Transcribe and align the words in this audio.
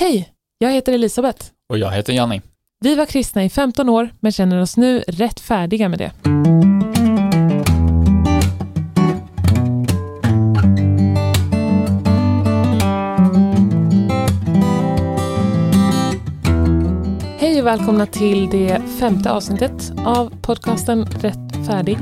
Hej, 0.00 0.28
jag 0.58 0.72
heter 0.72 0.92
Elisabeth. 0.92 1.46
Och 1.68 1.78
jag 1.78 1.90
heter 1.90 2.12
Janni. 2.12 2.42
Vi 2.80 2.94
var 2.94 3.06
kristna 3.06 3.44
i 3.44 3.50
15 3.50 3.88
år 3.88 4.08
men 4.20 4.32
känner 4.32 4.60
oss 4.60 4.76
nu 4.76 4.98
rätt 5.00 5.40
färdiga 5.40 5.88
med 5.88 5.98
det. 5.98 6.12
Hej 17.38 17.60
och 17.60 17.66
välkomna 17.66 18.06
till 18.06 18.48
det 18.50 18.82
femte 19.00 19.32
avsnittet 19.32 19.92
av 20.06 20.42
podcasten 20.42 21.04
Rätt 21.06 21.66
färdig. 21.66 21.98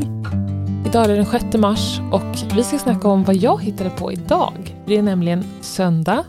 Idag 0.87 1.05
är 1.05 1.09
det 1.09 1.15
den 1.15 1.27
6 1.27 1.57
mars 1.57 2.01
och 2.13 2.57
vi 2.57 2.65
ska 2.65 2.79
snacka 2.79 3.09
om 3.09 3.25
vad 3.25 3.37
jag 3.37 3.63
hittade 3.63 3.91
på 3.91 4.13
idag. 4.13 4.77
Det 4.87 4.97
är 4.97 5.03
nämligen 5.03 5.45
söndag 5.61 6.25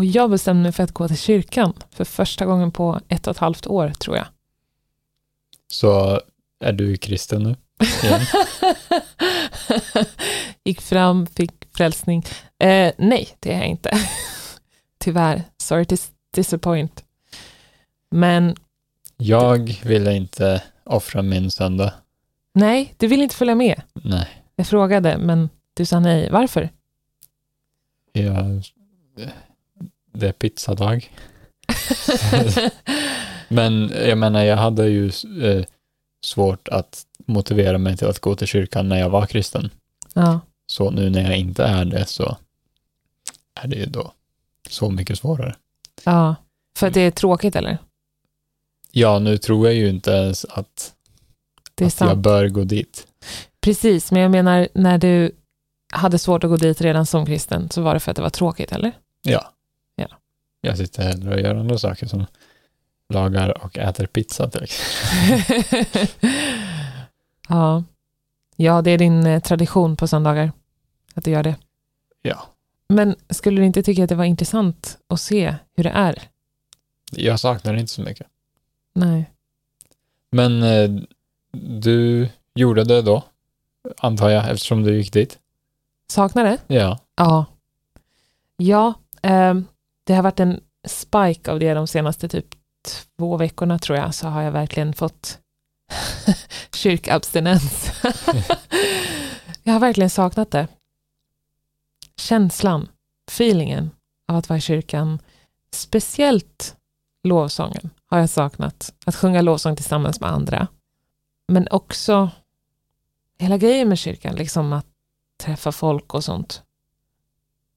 och 0.00 0.06
jag 0.06 0.30
bestämde 0.30 0.62
mig 0.62 0.72
för 0.72 0.82
att 0.82 0.92
gå 0.92 1.08
till 1.08 1.18
kyrkan 1.18 1.72
för 1.90 2.04
första 2.04 2.46
gången 2.46 2.72
på 2.72 3.00
ett 3.08 3.26
och 3.26 3.30
ett 3.30 3.38
halvt 3.38 3.66
år, 3.66 3.90
tror 3.90 4.16
jag. 4.16 4.26
Så 5.68 6.20
är 6.64 6.72
du 6.72 6.96
kristen 6.96 7.42
nu? 7.42 7.56
Igen? 8.02 8.20
Gick 10.64 10.80
fram, 10.80 11.26
fick 11.26 11.52
frälsning. 11.76 12.24
Eh, 12.58 12.92
nej, 12.98 13.28
det 13.40 13.52
är 13.52 13.58
jag 13.58 13.66
inte. 13.66 13.98
Tyvärr. 14.98 15.42
Sorry 15.56 15.84
to 15.84 15.96
disappoint. 16.34 17.04
Men 18.10 18.56
Jag 19.16 19.80
ville 19.84 20.12
inte 20.16 20.62
offra 20.84 21.22
min 21.22 21.50
söndag. 21.50 21.94
nej, 22.54 22.94
du 22.98 23.06
vill 23.06 23.22
inte 23.22 23.34
följa 23.34 23.54
med. 23.54 23.82
Nej. 23.92 24.28
Jag 24.56 24.66
frågade, 24.66 25.18
men 25.18 25.48
du 25.74 25.86
sa 25.86 26.00
nej. 26.00 26.30
Varför? 26.30 26.70
Jag, 28.12 28.62
det 30.12 30.28
är 30.28 30.32
pizzadag. 30.32 31.10
Men 33.48 33.92
jag 34.08 34.18
menar, 34.18 34.44
jag 34.44 34.56
hade 34.56 34.86
ju 34.88 35.06
eh, 35.42 35.64
svårt 36.24 36.68
att 36.68 37.06
motivera 37.26 37.78
mig 37.78 37.96
till 37.96 38.06
att 38.08 38.18
gå 38.18 38.34
till 38.34 38.46
kyrkan 38.46 38.88
när 38.88 38.98
jag 38.98 39.10
var 39.10 39.26
kristen. 39.26 39.70
ja, 40.14 40.40
Så 40.66 40.90
nu 40.90 41.10
när 41.10 41.22
jag 41.22 41.38
inte 41.38 41.64
är 41.64 41.84
det 41.84 42.06
så 42.06 42.36
är 43.54 43.68
det 43.68 43.76
ju 43.76 43.86
då 43.86 44.12
så 44.68 44.90
mycket 44.90 45.18
svårare. 45.18 45.56
ja. 46.04 46.34
För 46.78 46.86
att 46.86 46.94
det 46.94 47.00
är 47.00 47.10
tråkigt, 47.10 47.56
eller? 47.56 47.78
Ja, 48.92 49.18
nu 49.18 49.38
tror 49.38 49.66
jag 49.66 49.74
ju 49.76 49.88
inte 49.88 50.10
ens 50.10 50.44
att, 50.44 50.56
att 50.56 50.92
jag 51.80 51.92
sant. 51.92 52.18
bör 52.18 52.48
gå 52.48 52.64
dit. 52.64 53.06
Precis, 53.60 54.12
men 54.12 54.22
jag 54.22 54.30
menar 54.30 54.68
när 54.74 54.98
du 54.98 55.32
hade 55.92 56.18
svårt 56.18 56.44
att 56.44 56.50
gå 56.50 56.56
dit 56.56 56.80
redan 56.80 57.06
som 57.06 57.26
kristen 57.26 57.70
så 57.70 57.82
var 57.82 57.94
det 57.94 58.00
för 58.00 58.10
att 58.10 58.16
det 58.16 58.22
var 58.22 58.30
tråkigt, 58.30 58.72
eller? 58.72 58.92
Ja. 59.22 59.52
Ja. 60.60 60.68
Jag 60.68 60.78
sitter 60.78 61.02
hellre 61.02 61.34
och 61.34 61.40
gör 61.40 61.54
andra 61.54 61.78
saker 61.78 62.06
som 62.06 62.26
lagar 63.08 63.64
och 63.64 63.78
äter 63.78 64.06
pizza 64.06 64.50
till 64.50 64.62
exempel. 64.62 65.84
ja. 67.48 67.84
ja, 68.56 68.82
det 68.82 68.90
är 68.90 68.98
din 68.98 69.26
eh, 69.26 69.40
tradition 69.42 69.96
på 69.96 70.08
söndagar 70.08 70.52
att 71.14 71.24
du 71.24 71.30
gör 71.30 71.42
det. 71.42 71.56
Ja. 72.22 72.46
Men 72.88 73.16
skulle 73.30 73.60
du 73.60 73.66
inte 73.66 73.82
tycka 73.82 74.02
att 74.02 74.08
det 74.08 74.14
var 74.14 74.24
intressant 74.24 74.98
att 75.08 75.20
se 75.20 75.54
hur 75.76 75.84
det 75.84 75.90
är? 75.90 76.22
Jag 77.12 77.40
saknar 77.40 77.72
det 77.74 77.80
inte 77.80 77.92
så 77.92 78.02
mycket. 78.02 78.26
Nej. 78.94 79.30
Men 80.32 80.62
eh, 80.62 80.90
du 81.80 82.28
gjorde 82.54 82.84
det 82.84 83.02
då, 83.02 83.24
antar 83.98 84.30
jag, 84.30 84.50
eftersom 84.50 84.82
du 84.82 84.96
gick 84.96 85.12
dit. 85.12 85.38
Saknar 86.08 86.44
det? 86.44 86.58
Ja. 86.66 86.98
Ja. 87.16 87.44
Ja, 88.56 88.94
ehm, 89.22 89.66
det 90.10 90.14
har 90.16 90.22
varit 90.22 90.40
en 90.40 90.60
spike 90.88 91.50
av 91.50 91.58
det 91.58 91.74
de 91.74 91.86
senaste 91.86 92.28
typ 92.28 92.46
två 93.18 93.36
veckorna 93.36 93.78
tror 93.78 93.98
jag, 93.98 94.14
så 94.14 94.28
har 94.28 94.42
jag 94.42 94.52
verkligen 94.52 94.92
fått 94.92 95.38
kyrkabstinens. 96.74 97.90
jag 99.62 99.72
har 99.72 99.80
verkligen 99.80 100.10
saknat 100.10 100.50
det. 100.50 100.68
Känslan, 102.16 102.88
feelingen 103.30 103.90
av 104.28 104.36
att 104.36 104.48
vara 104.48 104.56
i 104.56 104.60
kyrkan, 104.60 105.18
speciellt 105.72 106.76
lovsången 107.22 107.90
har 108.06 108.18
jag 108.18 108.30
saknat. 108.30 108.94
Att 109.06 109.16
sjunga 109.16 109.42
lovsång 109.42 109.76
tillsammans 109.76 110.20
med 110.20 110.30
andra. 110.30 110.66
Men 111.48 111.68
också 111.70 112.30
hela 113.38 113.58
grejen 113.58 113.88
med 113.88 113.98
kyrkan, 113.98 114.34
liksom 114.34 114.72
att 114.72 114.86
träffa 115.42 115.72
folk 115.72 116.14
och 116.14 116.24
sånt. 116.24 116.62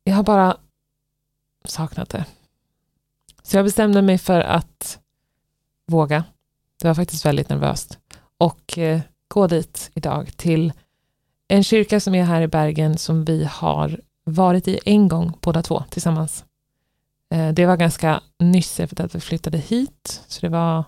Jag 0.03 0.15
har 0.15 0.23
bara 0.23 0.57
saknat 1.65 2.09
det. 2.09 2.25
Så 3.43 3.57
jag 3.57 3.65
bestämde 3.65 4.01
mig 4.01 4.17
för 4.17 4.41
att 4.41 4.99
våga. 5.87 6.23
Det 6.81 6.87
var 6.87 6.95
faktiskt 6.95 7.25
väldigt 7.25 7.49
nervöst. 7.49 7.99
Och 8.37 8.77
eh, 8.77 9.01
gå 9.27 9.47
dit 9.47 9.91
idag 9.93 10.37
till 10.37 10.73
en 11.47 11.63
kyrka 11.63 11.99
som 11.99 12.15
är 12.15 12.23
här 12.23 12.41
i 12.41 12.47
Bergen 12.47 12.97
som 12.97 13.25
vi 13.25 13.43
har 13.43 14.01
varit 14.23 14.67
i 14.67 14.79
en 14.85 15.07
gång 15.07 15.37
båda 15.41 15.61
två 15.61 15.83
tillsammans. 15.89 16.45
Eh, 17.29 17.53
det 17.53 17.65
var 17.65 17.77
ganska 17.77 18.21
nyss 18.39 18.79
efter 18.79 19.03
att 19.05 19.15
vi 19.15 19.19
flyttade 19.19 19.57
hit. 19.57 20.21
Så 20.27 20.41
det 20.41 20.49
var 20.49 20.83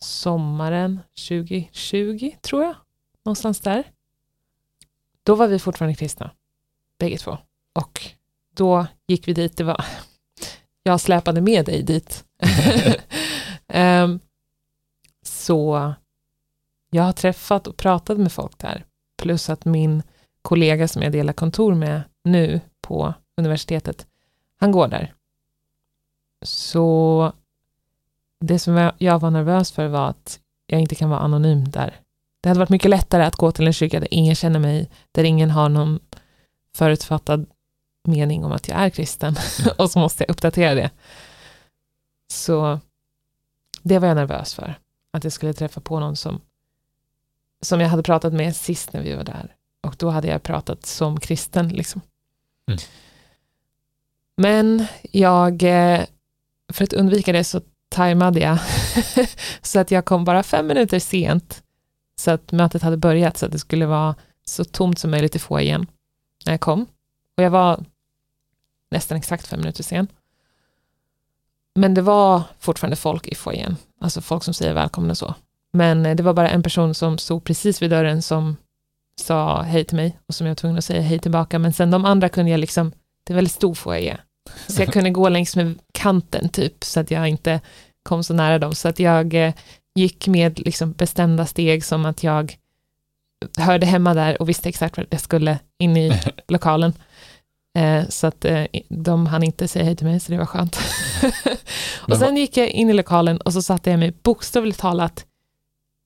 sommaren 0.00 1.00
2020 1.28 2.32
tror 2.40 2.64
jag. 2.64 2.74
Någonstans 3.24 3.60
där. 3.60 3.84
Då 5.22 5.34
var 5.34 5.48
vi 5.48 5.58
fortfarande 5.58 5.94
kristna, 5.94 6.30
bägge 6.98 7.18
två. 7.18 7.38
Och 7.74 8.17
då 8.58 8.86
gick 9.08 9.28
vi 9.28 9.32
dit, 9.32 9.56
det 9.56 9.64
var, 9.64 9.84
jag 10.82 11.00
släpade 11.00 11.40
med 11.40 11.66
dig 11.66 11.82
dit. 11.82 12.24
Ehm, 13.72 14.20
så 15.26 15.92
jag 16.90 17.02
har 17.02 17.12
träffat 17.12 17.66
och 17.66 17.76
pratat 17.76 18.18
med 18.18 18.32
folk 18.32 18.58
där, 18.58 18.84
plus 19.22 19.50
att 19.50 19.64
min 19.64 20.02
kollega 20.42 20.88
som 20.88 21.02
jag 21.02 21.12
delar 21.12 21.32
kontor 21.32 21.74
med 21.74 22.02
nu 22.24 22.60
på 22.82 23.14
universitetet, 23.36 24.06
han 24.60 24.72
går 24.72 24.88
där. 24.88 25.14
Så 26.44 27.32
det 28.40 28.58
som 28.58 28.74
jag- 28.76 28.92
jag 28.98 29.18
var 29.18 29.30
nervös 29.30 29.72
för 29.72 29.88
var 29.88 30.08
att 30.08 30.40
jag 30.66 30.80
inte 30.80 30.94
kan 30.94 31.10
vara 31.10 31.20
anonym 31.20 31.70
där. 31.70 32.00
Det 32.40 32.48
hade 32.48 32.58
varit 32.60 32.70
mycket 32.70 32.90
lättare 32.90 33.24
att 33.24 33.36
gå 33.36 33.52
till 33.52 33.66
en 33.66 33.72
kyrka 33.72 34.00
där 34.00 34.14
ingen 34.14 34.34
känner 34.34 34.58
mig, 34.58 34.90
där 35.12 35.24
ingen 35.24 35.50
har 35.50 35.68
någon 35.68 36.00
förutfattad 36.76 37.46
mening 38.08 38.44
om 38.44 38.52
att 38.52 38.68
jag 38.68 38.78
är 38.78 38.90
kristen 38.90 39.36
och 39.78 39.90
så 39.90 39.98
måste 39.98 40.24
jag 40.24 40.30
uppdatera 40.30 40.74
det. 40.74 40.90
Så 42.30 42.80
det 43.82 43.98
var 43.98 44.08
jag 44.08 44.16
nervös 44.16 44.54
för, 44.54 44.74
att 45.10 45.24
jag 45.24 45.32
skulle 45.32 45.52
träffa 45.52 45.80
på 45.80 46.00
någon 46.00 46.16
som, 46.16 46.40
som 47.62 47.80
jag 47.80 47.88
hade 47.88 48.02
pratat 48.02 48.32
med 48.32 48.56
sist 48.56 48.92
när 48.92 49.02
vi 49.02 49.14
var 49.14 49.24
där. 49.24 49.54
Och 49.80 49.94
då 49.98 50.10
hade 50.10 50.28
jag 50.28 50.42
pratat 50.42 50.86
som 50.86 51.20
kristen. 51.20 51.68
Liksom. 51.68 52.00
Mm. 52.66 52.78
Men 54.36 54.86
jag, 55.02 55.62
eh, 55.62 56.04
för 56.72 56.84
att 56.84 56.92
undvika 56.92 57.32
det 57.32 57.44
så 57.44 57.60
tajmade 57.88 58.40
jag 58.40 58.58
så 59.62 59.78
att 59.78 59.90
jag 59.90 60.04
kom 60.04 60.24
bara 60.24 60.42
fem 60.42 60.66
minuter 60.66 60.98
sent 60.98 61.62
så 62.16 62.30
att 62.30 62.52
mötet 62.52 62.82
hade 62.82 62.96
börjat 62.96 63.36
så 63.36 63.46
att 63.46 63.52
det 63.52 63.58
skulle 63.58 63.86
vara 63.86 64.14
så 64.44 64.64
tomt 64.64 64.98
som 64.98 65.10
möjligt 65.10 65.36
i 65.36 65.38
foajén 65.38 65.86
när 66.46 66.52
jag 66.52 66.60
kom. 66.60 66.86
Och 67.36 67.42
jag 67.42 67.50
var 67.50 67.84
nästan 68.90 69.18
exakt 69.18 69.46
fem 69.46 69.60
minuter 69.60 69.82
sen. 69.82 70.08
Men 71.74 71.94
det 71.94 72.02
var 72.02 72.42
fortfarande 72.58 72.96
folk 72.96 73.26
i 73.26 73.34
foajén, 73.34 73.76
alltså 74.00 74.20
folk 74.20 74.44
som 74.44 74.54
säger 74.54 74.74
välkomna 74.74 75.10
och 75.10 75.18
så. 75.18 75.34
Men 75.72 76.06
eh, 76.06 76.16
det 76.16 76.22
var 76.22 76.34
bara 76.34 76.50
en 76.50 76.62
person 76.62 76.94
som 76.94 77.18
stod 77.18 77.44
precis 77.44 77.82
vid 77.82 77.90
dörren 77.90 78.22
som 78.22 78.56
sa 79.20 79.62
hej 79.62 79.84
till 79.84 79.96
mig 79.96 80.18
och 80.26 80.34
som 80.34 80.46
jag 80.46 80.50
var 80.50 80.56
tvungen 80.56 80.78
att 80.78 80.84
säga 80.84 81.00
hej 81.00 81.18
tillbaka. 81.18 81.58
Men 81.58 81.72
sen 81.72 81.90
de 81.90 82.04
andra 82.04 82.28
kunde 82.28 82.50
jag 82.50 82.60
liksom, 82.60 82.92
det 83.24 83.32
är 83.32 83.34
väldigt 83.34 83.54
stor 83.54 83.74
foajé. 83.74 84.16
Så 84.66 84.82
jag 84.82 84.92
kunde 84.92 85.10
gå 85.10 85.28
längs 85.28 85.56
med 85.56 85.78
kanten 85.92 86.48
typ, 86.48 86.84
så 86.84 87.00
att 87.00 87.10
jag 87.10 87.28
inte 87.28 87.60
kom 88.02 88.24
så 88.24 88.34
nära 88.34 88.58
dem. 88.58 88.74
Så 88.74 88.88
att 88.88 88.98
jag 88.98 89.34
eh, 89.34 89.54
gick 89.94 90.28
med 90.28 90.58
liksom 90.58 90.92
bestämda 90.92 91.46
steg 91.46 91.84
som 91.84 92.06
att 92.06 92.22
jag 92.22 92.56
hörde 93.58 93.86
hemma 93.86 94.14
där 94.14 94.42
och 94.42 94.48
visste 94.48 94.68
exakt 94.68 94.96
vart 94.96 95.06
jag 95.10 95.20
skulle 95.20 95.58
in 95.78 95.96
i 95.96 96.20
lokalen. 96.48 96.92
Eh, 97.76 98.08
så 98.08 98.26
att 98.26 98.44
eh, 98.44 98.64
de 98.88 99.26
hann 99.26 99.42
inte 99.42 99.68
säga 99.68 99.84
hej 99.84 99.96
till 99.96 100.06
mig, 100.06 100.20
så 100.20 100.32
det 100.32 100.38
var 100.38 100.46
skönt. 100.46 100.78
och 102.08 102.16
sen 102.16 102.36
gick 102.36 102.56
jag 102.56 102.68
in 102.68 102.90
i 102.90 102.92
lokalen 102.92 103.40
och 103.40 103.52
så 103.52 103.62
satte 103.62 103.90
jag 103.90 103.98
mig 103.98 104.12
bokstavligt 104.22 104.80
talat 104.80 105.24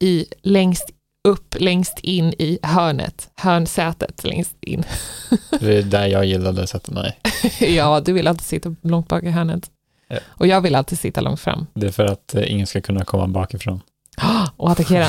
i 0.03 0.27
längst 0.43 0.91
upp, 1.29 1.55
längst 1.59 1.99
in 2.03 2.35
i 2.39 2.59
hörnet, 2.63 3.31
hörnsätet 3.35 4.25
längst 4.25 4.57
in. 4.61 4.85
Det 5.61 5.79
är 5.79 5.83
där 5.83 6.07
jag 6.07 6.25
gillade 6.27 6.63
att 6.63 6.71
sätta 6.71 6.93
mig. 6.93 7.19
ja, 7.61 8.01
du 8.01 8.13
vill 8.13 8.27
alltid 8.27 8.47
sitta 8.47 8.75
långt 8.83 9.09
bak 9.09 9.23
i 9.23 9.31
hörnet. 9.31 9.71
Ja. 10.09 10.19
Och 10.27 10.47
jag 10.47 10.61
vill 10.61 10.75
alltid 10.75 10.99
sitta 10.99 11.21
långt 11.21 11.41
fram. 11.41 11.67
Det 11.75 11.87
är 11.87 11.91
för 11.91 12.05
att 12.05 12.35
eh, 12.35 12.53
ingen 12.53 12.67
ska 12.67 12.81
kunna 12.81 13.05
komma 13.05 13.27
bakifrån. 13.27 13.81
Och 14.57 14.71
attackera. 14.71 15.07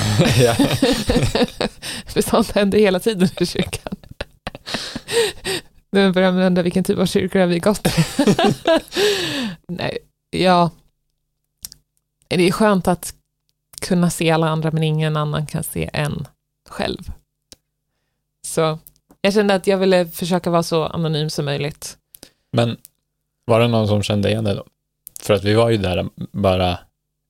För 2.05 2.21
sånt 2.21 2.51
händer 2.51 2.79
hela 2.79 2.99
tiden 2.99 3.29
i 3.39 3.45
kyrkan. 3.45 3.95
Nu 5.93 6.11
börjar 6.11 6.31
man 6.31 6.41
undra 6.41 6.61
vilken 6.61 6.83
typ 6.83 6.99
av 6.99 7.05
kyrkor 7.05 7.39
har 7.39 7.47
vi 7.47 7.59
gått? 7.59 7.87
Nej, 9.67 9.97
ja, 10.29 10.71
det 12.27 12.47
är 12.47 12.51
skönt 12.51 12.87
att 12.87 13.13
kunna 13.81 14.09
se 14.09 14.31
alla 14.31 14.49
andra 14.49 14.71
men 14.71 14.83
ingen 14.83 15.17
annan 15.17 15.45
kan 15.45 15.63
se 15.63 15.89
en 15.93 16.27
själv. 16.69 17.11
Så 18.47 18.79
jag 19.21 19.33
kände 19.33 19.53
att 19.53 19.67
jag 19.67 19.77
ville 19.77 20.05
försöka 20.05 20.49
vara 20.49 20.63
så 20.63 20.85
anonym 20.85 21.29
som 21.29 21.45
möjligt. 21.45 21.97
Men 22.51 22.77
var 23.45 23.59
det 23.59 23.67
någon 23.67 23.87
som 23.87 24.03
kände 24.03 24.29
igen 24.29 24.43
dig 24.43 24.55
då? 24.55 24.65
För 25.21 25.33
att 25.33 25.43
vi 25.43 25.53
var 25.53 25.69
ju 25.69 25.77
där 25.77 26.09
bara 26.31 26.79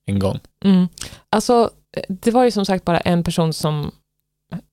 en 0.05 0.19
gång. 0.19 0.39
Mm. 0.65 0.87
Alltså, 1.29 1.69
det 2.07 2.31
var 2.31 2.43
ju 2.43 2.51
som 2.51 2.65
sagt 2.65 2.85
bara 2.85 2.99
en 2.99 3.23
person 3.23 3.53
som, 3.53 3.91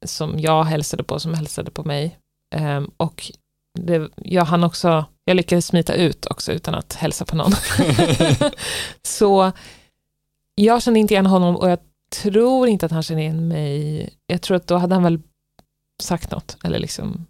som 0.06 0.38
jag 0.38 0.64
hälsade 0.64 1.02
på, 1.02 1.20
som 1.20 1.34
hälsade 1.34 1.70
på 1.70 1.84
mig. 1.84 2.18
Um, 2.56 2.90
och 2.96 3.32
det, 3.78 4.08
jag 4.16 4.44
hann 4.44 4.64
också, 4.64 5.04
jag 5.24 5.36
lyckades 5.36 5.66
smita 5.66 5.94
ut 5.94 6.26
också 6.26 6.52
utan 6.52 6.74
att 6.74 6.94
hälsa 6.94 7.24
på 7.24 7.36
någon. 7.36 7.52
så 9.02 9.52
jag 10.54 10.82
kände 10.82 11.00
inte 11.00 11.14
igen 11.14 11.26
honom 11.26 11.56
och 11.56 11.70
jag 11.70 11.78
tror 12.22 12.68
inte 12.68 12.86
att 12.86 12.92
han 12.92 13.02
kände 13.02 13.22
igen 13.22 13.48
mig. 13.48 14.10
Jag 14.26 14.42
tror 14.42 14.56
att 14.56 14.66
då 14.66 14.76
hade 14.76 14.94
han 14.94 15.02
väl 15.02 15.20
sagt 16.02 16.30
något. 16.30 16.56
Eller 16.64 16.78
liksom, 16.78 17.26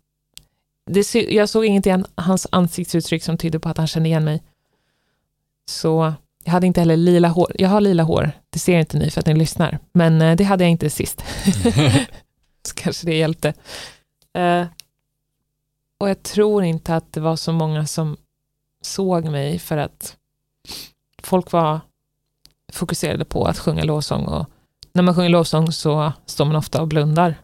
det, 0.90 1.14
jag 1.14 1.48
såg 1.48 1.64
inget 1.64 1.87
igen 1.87 2.06
hans 2.14 2.46
ansiktsuttryck 2.52 3.25
som 3.25 3.38
tydde 3.38 3.60
på 3.60 3.69
att 3.69 3.78
han 3.78 3.87
kände 3.87 4.08
igen 4.08 4.25
mig. 4.25 4.42
Så 5.70 6.14
jag 6.44 6.52
hade 6.52 6.66
inte 6.66 6.81
heller 6.81 6.96
lila 6.96 7.28
hår. 7.28 7.52
Jag 7.58 7.69
har 7.69 7.81
lila 7.81 8.02
hår, 8.02 8.32
det 8.50 8.58
ser 8.58 8.78
inte 8.78 8.98
ni 8.98 9.10
för 9.10 9.20
att 9.20 9.26
ni 9.26 9.34
lyssnar. 9.34 9.78
Men 9.92 10.22
eh, 10.22 10.37
det 10.37 10.44
hade 10.44 10.64
jag 10.64 10.70
inte 10.70 10.90
sist. 10.90 11.25
så 12.62 12.75
kanske 12.75 13.06
det 13.06 13.16
hjälpte. 13.16 13.54
Och 16.00 16.08
jag 16.08 16.23
tror 16.23 16.64
inte 16.64 16.97
att 16.97 17.12
det 17.12 17.20
var 17.20 17.37
så 17.37 17.52
många 17.52 17.87
som 17.87 18.17
såg 18.82 19.25
mig 19.25 19.58
för 19.58 19.76
att 19.76 20.17
folk 21.23 21.52
var 21.52 21.81
fokuserade 22.73 23.25
på 23.25 23.44
att 23.44 23.58
sjunga 23.58 23.85
lovsång 23.85 24.25
och 24.25 24.47
när 24.93 25.02
man 25.02 25.14
sjunger 25.14 25.29
lovsång 25.29 25.73
så 25.73 26.12
står 26.26 26.44
man 26.44 26.56
ofta 26.56 26.81
och 26.81 26.88
blundar. 26.88 27.35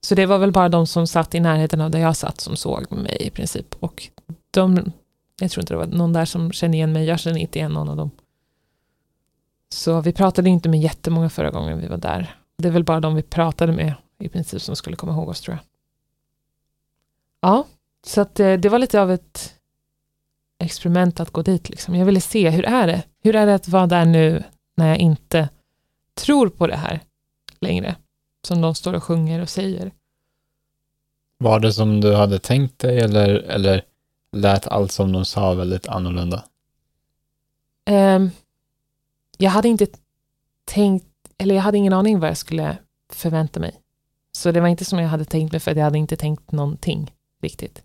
Så 0.00 0.14
det 0.14 0.26
var 0.26 0.38
väl 0.38 0.52
bara 0.52 0.68
de 0.68 0.86
som 0.86 1.06
satt 1.06 1.34
i 1.34 1.40
närheten 1.40 1.80
av 1.80 1.90
där 1.90 1.98
jag 1.98 2.16
satt 2.16 2.40
som 2.40 2.56
såg 2.56 2.92
mig 2.92 3.16
i 3.20 3.30
princip. 3.30 3.74
Och 3.80 4.08
de, 4.50 4.92
jag 5.40 5.50
tror 5.50 5.62
inte 5.62 5.74
det 5.74 5.78
var 5.78 5.86
någon 5.86 6.12
där 6.12 6.24
som 6.24 6.52
kände 6.52 6.76
igen 6.76 6.92
mig, 6.92 7.04
jag 7.04 7.20
kände 7.20 7.40
inte 7.40 7.58
igen 7.58 7.72
någon 7.72 7.88
av 7.88 7.96
dem. 7.96 8.10
Så 9.74 10.00
vi 10.00 10.12
pratade 10.12 10.50
inte 10.50 10.68
med 10.68 10.80
jättemånga 10.80 11.30
förra 11.30 11.50
gången 11.50 11.80
vi 11.80 11.86
var 11.86 11.96
där. 11.96 12.36
Det 12.58 12.68
är 12.68 12.72
väl 12.72 12.84
bara 12.84 13.00
de 13.00 13.14
vi 13.14 13.22
pratade 13.22 13.72
med 13.72 13.94
i 14.18 14.28
princip 14.28 14.62
som 14.62 14.76
skulle 14.76 14.96
komma 14.96 15.12
ihåg 15.12 15.28
oss 15.28 15.40
tror 15.40 15.56
jag. 15.56 15.64
Ja, 17.40 17.66
så 18.06 18.20
att 18.20 18.40
eh, 18.40 18.52
det 18.52 18.68
var 18.68 18.78
lite 18.78 19.00
av 19.00 19.10
ett 19.10 19.54
experiment 20.58 21.20
att 21.20 21.30
gå 21.30 21.42
dit. 21.42 21.68
Liksom. 21.68 21.94
Jag 21.94 22.06
ville 22.06 22.20
se, 22.20 22.50
hur 22.50 22.64
är 22.64 22.86
det? 22.86 23.02
Hur 23.22 23.36
är 23.36 23.46
det 23.46 23.54
att 23.54 23.68
vara 23.68 23.86
där 23.86 24.04
nu 24.04 24.44
när 24.76 24.88
jag 24.88 24.98
inte 24.98 25.48
tror 26.14 26.48
på 26.48 26.66
det 26.66 26.76
här 26.76 27.00
längre? 27.60 27.96
Som 28.46 28.60
de 28.60 28.74
står 28.74 28.94
och 28.94 29.04
sjunger 29.04 29.40
och 29.42 29.48
säger. 29.48 29.92
Var 31.38 31.60
det 31.60 31.72
som 31.72 32.00
du 32.00 32.14
hade 32.14 32.38
tänkt 32.38 32.78
dig 32.78 32.98
eller, 33.00 33.28
eller 33.28 33.82
lät 34.32 34.66
allt 34.66 34.92
som 34.92 35.12
de 35.12 35.24
sa 35.24 35.54
väldigt 35.54 35.88
annorlunda? 35.88 36.44
Um, 37.90 38.30
jag 39.38 39.50
hade 39.50 39.68
inte 39.68 39.86
tänkt, 40.64 41.06
eller 41.38 41.54
jag 41.54 41.62
hade 41.62 41.78
ingen 41.78 41.92
aning 41.92 42.20
vad 42.20 42.30
jag 42.30 42.36
skulle 42.36 42.78
förvänta 43.12 43.60
mig. 43.60 43.80
Så 44.32 44.52
det 44.52 44.60
var 44.60 44.68
inte 44.68 44.84
som 44.84 44.98
jag 44.98 45.08
hade 45.08 45.24
tänkt 45.24 45.52
mig 45.52 45.60
för 45.60 45.74
jag 45.74 45.84
hade 45.84 45.98
inte 45.98 46.16
tänkt 46.16 46.52
någonting 46.52 47.10
riktigt. 47.42 47.82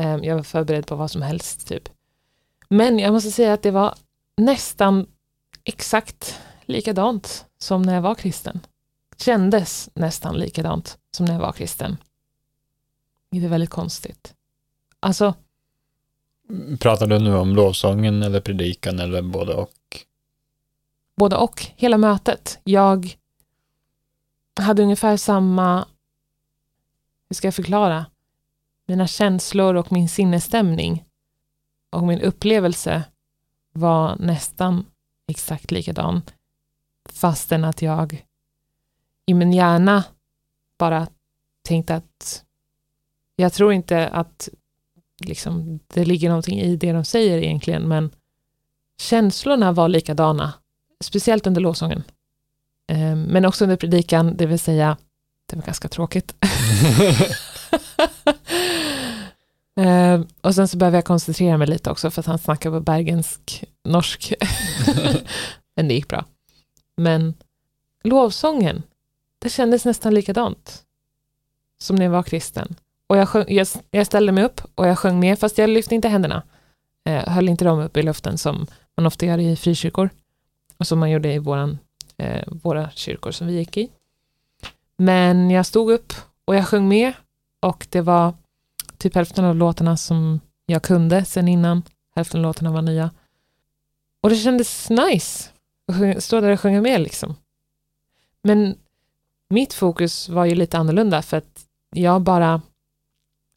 Um, 0.00 0.24
jag 0.24 0.36
var 0.36 0.42
förberedd 0.42 0.86
på 0.86 0.96
vad 0.96 1.10
som 1.10 1.22
helst 1.22 1.68
typ. 1.68 1.88
Men 2.68 2.98
jag 2.98 3.12
måste 3.12 3.30
säga 3.30 3.52
att 3.52 3.62
det 3.62 3.70
var 3.70 3.94
nästan 4.36 5.06
exakt 5.64 6.40
likadant 6.64 7.46
som 7.58 7.82
när 7.82 7.94
jag 7.94 8.02
var 8.02 8.14
kristen. 8.14 8.60
Kändes 9.16 9.90
nästan 9.94 10.36
likadant 10.36 10.98
som 11.10 11.26
när 11.26 11.32
jag 11.32 11.40
var 11.40 11.52
kristen. 11.52 11.96
Det 13.30 13.44
är 13.44 13.48
väldigt 13.48 13.70
konstigt. 13.70 14.34
Alltså. 15.00 15.34
Pratar 16.80 17.06
du 17.06 17.18
nu 17.18 17.36
om 17.36 17.54
lovsången 17.54 18.22
eller 18.22 18.40
predikan 18.40 18.98
eller 18.98 19.22
både 19.22 19.54
och? 19.54 20.04
Både 21.16 21.36
och. 21.36 21.66
Hela 21.76 21.98
mötet. 21.98 22.58
Jag 22.64 23.16
hade 24.60 24.82
ungefär 24.82 25.16
samma, 25.16 25.88
hur 27.28 27.34
ska 27.34 27.46
jag 27.46 27.54
förklara? 27.54 28.06
Mina 28.86 29.06
känslor 29.06 29.74
och 29.74 29.92
min 29.92 30.08
sinnesstämning 30.08 31.04
och 31.90 32.06
min 32.06 32.20
upplevelse 32.20 33.04
var 33.72 34.16
nästan 34.16 34.84
exakt 35.28 35.70
likadan. 35.70 36.22
Fastän 37.08 37.64
att 37.64 37.82
jag 37.82 38.24
i 39.26 39.34
min 39.34 39.52
hjärna 39.52 40.04
bara 40.78 41.06
tänkte 41.62 41.94
att 41.94 42.44
jag 43.36 43.52
tror 43.52 43.72
inte 43.72 44.08
att 44.08 44.48
liksom, 45.24 45.80
det 45.86 46.04
ligger 46.04 46.28
någonting 46.28 46.60
i 46.60 46.76
det 46.76 46.92
de 46.92 47.04
säger 47.04 47.38
egentligen, 47.38 47.88
men 47.88 48.10
känslorna 48.98 49.72
var 49.72 49.88
likadana, 49.88 50.52
speciellt 51.04 51.46
under 51.46 51.60
lovsången. 51.60 52.02
Ehm, 52.88 53.22
men 53.22 53.44
också 53.44 53.64
under 53.64 53.76
predikan, 53.76 54.36
det 54.36 54.46
vill 54.46 54.58
säga, 54.58 54.96
det 55.46 55.56
var 55.56 55.62
ganska 55.62 55.88
tråkigt. 55.88 56.34
Eh, 59.80 60.20
och 60.40 60.54
sen 60.54 60.68
så 60.68 60.76
behöver 60.76 60.98
jag 60.98 61.04
koncentrera 61.04 61.56
mig 61.56 61.68
lite 61.68 61.90
också 61.90 62.10
för 62.10 62.20
att 62.20 62.26
han 62.26 62.38
snackar 62.38 62.70
på 62.70 62.80
bergensk 62.80 63.64
norsk. 63.84 64.34
Men 65.76 65.88
det 65.88 65.94
gick 65.94 66.08
bra. 66.08 66.24
Men 66.96 67.34
lovsången, 68.04 68.82
det 69.38 69.50
kändes 69.50 69.84
nästan 69.84 70.14
likadant 70.14 70.82
som 71.78 71.96
när 71.96 72.04
jag 72.04 72.12
var 72.12 72.22
kristen. 72.22 72.74
Och 73.06 73.16
jag, 73.16 73.28
sjöng, 73.28 73.44
jag, 73.48 73.66
jag, 73.90 74.06
ställde 74.06 74.32
mig 74.32 74.44
upp 74.44 74.60
och 74.74 74.86
jag 74.86 74.98
sjöng 74.98 75.20
med, 75.20 75.38
fast 75.38 75.58
jag 75.58 75.70
lyfte 75.70 75.94
inte 75.94 76.08
händerna. 76.08 76.42
Eh, 77.04 77.28
höll 77.28 77.48
inte 77.48 77.64
dem 77.64 77.78
upp 77.78 77.96
i 77.96 78.02
luften 78.02 78.38
som 78.38 78.66
man 78.96 79.06
ofta 79.06 79.26
gör 79.26 79.38
i 79.38 79.56
frikyrkor. 79.56 80.10
Och 80.76 80.86
som 80.86 80.98
man 80.98 81.10
gjorde 81.10 81.32
i 81.32 81.38
våran, 81.38 81.78
eh, 82.16 82.42
våra 82.46 82.90
kyrkor 82.90 83.30
som 83.30 83.46
vi 83.46 83.52
gick 83.52 83.76
i. 83.76 83.90
Men 84.96 85.50
jag 85.50 85.66
stod 85.66 85.90
upp 85.90 86.12
och 86.44 86.56
jag 86.56 86.68
sjöng 86.68 86.88
med 86.88 87.12
och 87.60 87.86
det 87.90 88.00
var 88.00 88.34
typ 88.98 89.14
hälften 89.14 89.44
av 89.44 89.56
låtarna 89.56 89.96
som 89.96 90.40
jag 90.66 90.82
kunde 90.82 91.24
sen 91.24 91.48
innan. 91.48 91.82
Hälften 92.14 92.40
av 92.40 92.42
låtarna 92.42 92.70
var 92.70 92.82
nya. 92.82 93.10
Och 94.20 94.30
det 94.30 94.36
kändes 94.36 94.90
nice 94.90 95.50
att 95.86 96.24
stå 96.24 96.40
där 96.40 96.50
och 96.50 96.60
sjunga 96.60 96.80
med 96.80 97.00
liksom. 97.00 97.36
Men 98.42 98.78
mitt 99.48 99.74
fokus 99.74 100.28
var 100.28 100.44
ju 100.44 100.54
lite 100.54 100.78
annorlunda 100.78 101.22
för 101.22 101.36
att 101.36 101.66
jag 101.90 102.22
bara 102.22 102.62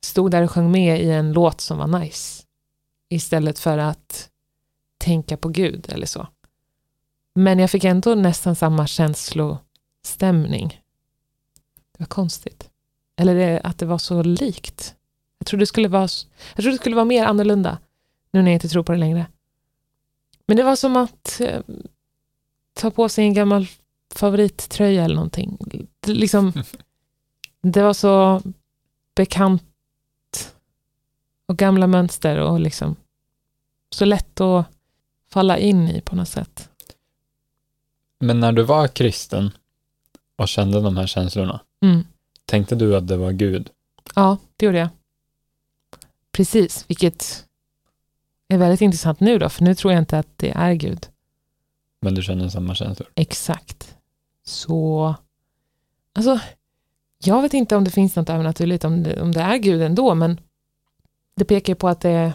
stod 0.05 0.31
där 0.31 0.43
och 0.43 0.51
sjöng 0.51 0.71
med 0.71 1.01
i 1.01 1.11
en 1.11 1.33
låt 1.33 1.61
som 1.61 1.77
var 1.77 1.99
nice. 1.99 2.43
Istället 3.09 3.59
för 3.59 3.77
att 3.77 4.29
tänka 4.97 5.37
på 5.37 5.49
Gud 5.49 5.85
eller 5.89 6.07
så. 6.07 6.27
Men 7.35 7.59
jag 7.59 7.71
fick 7.71 7.83
ändå 7.83 8.15
nästan 8.15 8.55
samma 8.55 8.87
känslostämning. 8.87 10.81
Det 11.91 11.99
var 11.99 12.05
konstigt. 12.07 12.69
Eller 13.15 13.35
det, 13.35 13.61
att 13.63 13.77
det 13.77 13.85
var 13.85 13.97
så 13.97 14.23
likt. 14.23 14.95
Jag 15.39 15.47
trodde 15.47 15.61
det 15.61 15.67
skulle 15.67 15.87
vara, 15.87 16.07
jag 16.55 16.63
trodde 16.63 16.71
det 16.71 16.77
skulle 16.77 16.95
vara 16.95 17.05
mer 17.05 17.25
annorlunda. 17.25 17.77
Nu 18.31 18.41
när 18.41 18.51
jag 18.51 18.55
inte 18.55 18.69
tror 18.69 18.83
på 18.83 18.91
det 18.91 18.97
längre. 18.97 19.25
Men 20.45 20.57
det 20.57 20.63
var 20.63 20.75
som 20.75 20.97
att 20.97 21.41
eh, 21.41 21.61
ta 22.73 22.91
på 22.91 23.09
sig 23.09 23.23
en 23.23 23.33
gammal 23.33 23.67
favorittröja 24.15 25.03
eller 25.03 25.15
någonting. 25.15 25.57
Det, 25.99 26.13
liksom, 26.13 26.53
det 27.61 27.81
var 27.81 27.93
så 27.93 28.41
bekant 29.15 29.63
och 31.45 31.57
gamla 31.57 31.87
mönster 31.87 32.37
och 32.37 32.59
liksom 32.59 32.95
så 33.89 34.05
lätt 34.05 34.41
att 34.41 34.65
falla 35.31 35.57
in 35.57 35.87
i 35.87 36.01
på 36.01 36.15
något 36.15 36.29
sätt. 36.29 36.69
Men 38.19 38.39
när 38.39 38.51
du 38.51 38.63
var 38.63 38.87
kristen 38.87 39.51
och 40.35 40.47
kände 40.47 40.81
de 40.81 40.97
här 40.97 41.07
känslorna, 41.07 41.59
mm. 41.81 42.05
tänkte 42.45 42.75
du 42.75 42.95
att 42.95 43.07
det 43.07 43.17
var 43.17 43.31
Gud? 43.31 43.69
Ja, 44.15 44.37
det 44.57 44.65
gjorde 44.65 44.77
jag. 44.77 44.89
Precis, 46.31 46.85
vilket 46.87 47.45
är 48.47 48.57
väldigt 48.57 48.81
intressant 48.81 49.19
nu 49.19 49.37
då, 49.37 49.49
för 49.49 49.63
nu 49.63 49.75
tror 49.75 49.93
jag 49.93 50.01
inte 50.01 50.19
att 50.19 50.37
det 50.37 50.49
är 50.49 50.73
Gud. 50.73 51.07
Men 52.01 52.15
du 52.15 52.21
känner 52.21 52.49
samma 52.49 52.75
känslor? 52.75 53.09
Exakt. 53.15 53.95
Så, 54.45 55.15
alltså, 56.13 56.39
jag 57.23 57.41
vet 57.41 57.53
inte 57.53 57.75
om 57.75 57.83
det 57.83 57.91
finns 57.91 58.15
något 58.15 58.29
övernaturligt, 58.29 58.83
om 58.83 59.03
det, 59.03 59.21
om 59.21 59.31
det 59.31 59.41
är 59.41 59.57
Gud 59.57 59.81
ändå, 59.81 60.15
men 60.15 60.39
det 61.35 61.45
pekar 61.45 61.75
på 61.75 61.87
att 61.87 62.01
det 62.01 62.33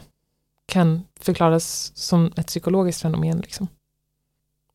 kan 0.67 1.05
förklaras 1.21 1.93
som 1.95 2.33
ett 2.37 2.47
psykologiskt 2.47 3.03
fenomen. 3.03 3.39
Liksom. 3.39 3.69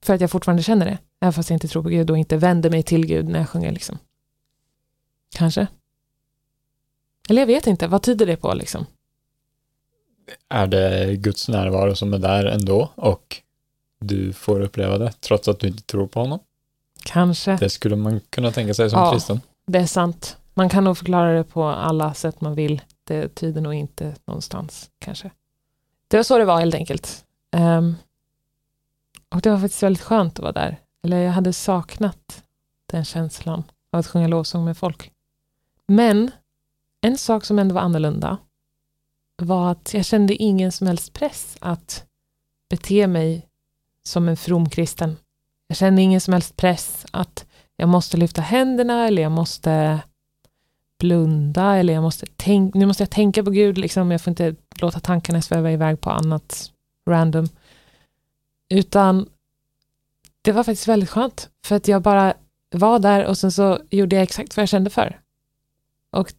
För 0.01 0.13
att 0.13 0.21
jag 0.21 0.31
fortfarande 0.31 0.63
känner 0.63 0.85
det, 0.85 0.97
även 1.19 1.33
fast 1.33 1.49
jag 1.49 1.55
inte 1.55 1.67
tror 1.67 1.83
på 1.83 1.89
Gud 1.89 2.09
och 2.09 2.17
inte 2.17 2.38
vänder 2.38 2.69
mig 2.69 2.83
till 2.83 3.05
Gud 3.05 3.27
när 3.27 3.39
jag 3.39 3.49
sjunger. 3.49 3.71
Liksom. 3.71 3.97
Kanske. 5.35 5.67
Eller 7.29 7.41
jag 7.41 7.47
vet 7.47 7.67
inte, 7.67 7.88
vad 7.88 8.03
tyder 8.03 8.25
det 8.25 8.38
på? 8.38 8.53
Liksom? 8.53 8.85
Är 10.50 10.67
det 10.67 11.15
Guds 11.15 11.48
närvaro 11.48 11.95
som 11.95 12.13
är 12.13 12.17
där 12.19 12.45
ändå 12.45 12.89
och 12.95 13.38
du 14.00 14.33
får 14.33 14.59
uppleva 14.62 14.98
det 14.98 15.12
trots 15.19 15.48
att 15.48 15.59
du 15.59 15.67
inte 15.67 15.83
tror 15.83 16.07
på 16.07 16.19
honom? 16.19 16.39
Kanske. 17.03 17.55
Det 17.57 17.69
skulle 17.69 17.95
man 17.95 18.19
kunna 18.29 18.51
tänka 18.51 18.74
sig 18.74 18.89
som 18.89 19.00
Ja. 19.00 19.12
kristen. 19.12 19.41
Det 19.67 19.79
är 19.79 19.86
sant. 19.86 20.38
Man 20.53 20.69
kan 20.69 20.83
nog 20.83 20.98
förklara 20.98 21.33
det 21.33 21.43
på 21.43 21.63
alla 21.65 22.13
sätt 22.13 22.41
man 22.41 22.55
vill. 22.55 22.81
Det 23.03 23.36
tyder 23.36 23.62
nog 23.62 23.74
inte 23.74 24.15
någonstans, 24.25 24.89
kanske. 25.00 25.31
Det 26.07 26.17
var 26.17 26.24
så 26.24 26.38
det 26.38 26.45
var 26.45 26.59
helt 26.59 26.75
enkelt. 26.75 27.25
Ehm, 27.51 27.95
och 29.29 29.41
det 29.41 29.50
var 29.50 29.57
faktiskt 29.59 29.83
väldigt 29.83 30.03
skönt 30.03 30.33
att 30.33 30.43
vara 30.43 30.51
där. 30.51 30.77
Eller 31.03 31.17
jag 31.17 31.31
hade 31.31 31.53
saknat 31.53 32.43
den 32.86 33.05
känslan 33.05 33.63
av 33.91 34.00
att 34.00 34.07
sjunga 34.07 34.27
lovsång 34.27 34.65
med 34.65 34.77
folk. 34.77 35.12
Men 35.88 36.31
en 37.01 37.17
sak 37.17 37.45
som 37.45 37.59
ändå 37.59 37.75
var 37.75 37.81
annorlunda 37.81 38.38
var 39.41 39.72
att 39.72 39.93
jag 39.93 40.05
kände 40.05 40.36
ingen 40.36 40.72
som 40.72 40.88
helst 40.88 41.13
press 41.13 41.58
att 41.60 42.05
bete 42.69 43.08
mig 43.08 43.48
som 44.03 44.29
en 44.29 44.38
from 44.38 44.69
kristen. 44.69 45.17
Jag 45.67 45.77
kände 45.77 46.01
ingen 46.01 46.22
som 46.22 46.34
helst 46.34 46.55
press 46.55 47.05
att 47.12 47.46
jag 47.75 47.89
måste 47.89 48.17
lyfta 48.17 48.41
händerna 48.41 49.08
eller 49.08 49.22
jag 49.22 49.31
måste 49.31 50.01
blunda 51.00 51.75
eller 51.75 51.93
jag 51.93 52.03
måste 52.03 52.25
tänka, 52.25 52.79
nu 52.79 52.86
måste 52.86 53.03
jag 53.03 53.10
tänka 53.10 53.43
på 53.43 53.51
Gud, 53.51 53.77
liksom. 53.77 54.12
jag 54.12 54.22
får 54.22 54.31
inte 54.31 54.55
låta 54.81 55.00
tankarna 55.00 55.41
sväva 55.41 55.72
iväg 55.72 56.01
på 56.01 56.10
annat 56.10 56.72
random. 57.10 57.50
Utan 58.69 59.29
det 60.41 60.51
var 60.51 60.63
faktiskt 60.63 60.88
väldigt 60.88 61.10
skönt 61.10 61.50
för 61.65 61.75
att 61.75 61.88
jag 61.88 62.01
bara 62.01 62.34
var 62.72 63.00
där 63.00 63.25
och 63.25 63.38
sen 63.38 63.51
så 63.51 63.79
gjorde 63.89 64.15
jag 64.15 64.24
exakt 64.24 64.58
vad 64.58 64.62
jag 64.62 64.69
kände 64.69 64.89
för. 64.89 65.19
Och 66.12 66.34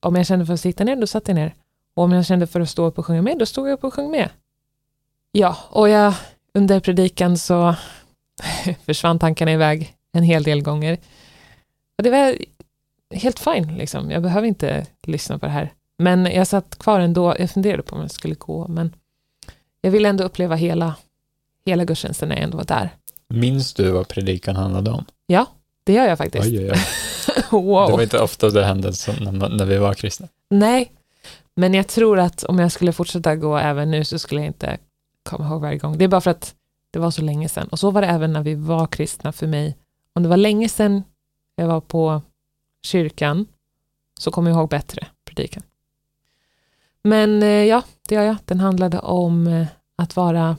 om 0.00 0.16
jag 0.16 0.26
kände 0.26 0.46
för 0.46 0.54
att 0.54 0.60
sitta 0.60 0.84
ner, 0.84 0.96
då 0.96 1.06
satt 1.06 1.28
jag 1.28 1.34
ner. 1.34 1.54
Och 1.96 2.04
om 2.04 2.12
jag 2.12 2.26
kände 2.26 2.46
för 2.46 2.60
att 2.60 2.70
stå 2.70 2.86
upp 2.86 2.98
och 2.98 3.06
sjunga 3.06 3.22
med, 3.22 3.38
då 3.38 3.46
stod 3.46 3.68
jag 3.68 3.72
upp 3.72 3.84
och 3.84 3.94
sjöng 3.94 4.10
med. 4.10 4.30
Ja, 5.32 5.56
och 5.70 5.88
jag, 5.88 6.14
under 6.54 6.80
predikan 6.80 7.38
så 7.38 7.74
försvann 8.86 9.18
tankarna 9.18 9.52
iväg 9.52 9.94
en 10.12 10.22
hel 10.22 10.42
del 10.42 10.62
gånger. 10.62 10.98
Och 11.98 12.04
det 12.04 12.10
var 12.10 12.36
helt 13.10 13.38
fine, 13.38 13.76
liksom. 13.76 14.10
jag 14.10 14.22
behöver 14.22 14.48
inte 14.48 14.86
lyssna 15.02 15.38
på 15.38 15.46
det 15.46 15.52
här. 15.52 15.72
Men 15.98 16.26
jag 16.26 16.46
satt 16.46 16.78
kvar 16.78 17.00
ändå, 17.00 17.36
jag 17.38 17.50
funderade 17.50 17.82
på 17.82 17.96
om 17.96 18.02
jag 18.02 18.10
skulle 18.10 18.34
gå, 18.34 18.68
men 18.68 18.94
jag 19.80 19.90
ville 19.90 20.08
ändå 20.08 20.24
uppleva 20.24 20.54
hela, 20.54 20.94
hela 21.66 21.84
gudstjänsten 21.84 22.28
när 22.28 22.36
jag 22.36 22.44
ändå 22.44 22.56
var 22.56 22.64
där. 22.64 22.90
Minns 23.28 23.74
du 23.74 23.90
vad 23.90 24.08
predikan 24.08 24.56
handlade 24.56 24.90
om? 24.90 25.04
Det 25.84 25.92
gör 25.92 26.06
jag 26.06 26.18
faktiskt. 26.18 26.46
Oj, 26.46 26.58
oj, 26.58 26.72
oj. 26.72 26.80
wow. 27.50 27.86
Det 27.86 27.92
var 27.92 28.02
inte 28.02 28.18
ofta 28.18 28.50
det 28.50 28.64
hände 28.64 28.92
när 29.50 29.64
vi 29.64 29.78
var 29.78 29.94
kristna. 29.94 30.28
Nej, 30.50 30.92
men 31.56 31.74
jag 31.74 31.88
tror 31.88 32.18
att 32.18 32.42
om 32.44 32.58
jag 32.58 32.72
skulle 32.72 32.92
fortsätta 32.92 33.36
gå 33.36 33.56
även 33.56 33.90
nu 33.90 34.04
så 34.04 34.18
skulle 34.18 34.40
jag 34.40 34.48
inte 34.48 34.78
komma 35.22 35.48
ihåg 35.48 35.60
varje 35.60 35.78
gång. 35.78 35.98
Det 35.98 36.04
är 36.04 36.08
bara 36.08 36.20
för 36.20 36.30
att 36.30 36.54
det 36.90 36.98
var 36.98 37.10
så 37.10 37.22
länge 37.22 37.48
sedan. 37.48 37.68
Och 37.68 37.78
så 37.78 37.90
var 37.90 38.02
det 38.02 38.08
även 38.08 38.32
när 38.32 38.42
vi 38.42 38.54
var 38.54 38.86
kristna 38.86 39.32
för 39.32 39.46
mig. 39.46 39.76
Om 40.12 40.22
det 40.22 40.28
var 40.28 40.36
länge 40.36 40.68
sedan 40.68 41.02
jag 41.56 41.66
var 41.66 41.80
på 41.80 42.22
kyrkan 42.82 43.46
så 44.20 44.30
kommer 44.30 44.50
jag 44.50 44.58
ihåg 44.58 44.68
bättre 44.68 45.06
predikan. 45.24 45.62
Men 47.02 47.42
eh, 47.42 47.48
ja, 47.48 47.82
det 48.08 48.14
gör 48.14 48.22
jag. 48.22 48.36
Den 48.44 48.60
handlade 48.60 48.98
om 48.98 49.46
eh, 49.46 49.66
att 49.96 50.16
vara 50.16 50.56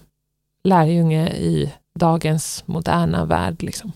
lärjunge 0.63 1.29
i 1.29 1.73
dagens 1.95 2.63
moderna 2.65 3.25
värld. 3.25 3.63
Liksom. 3.63 3.91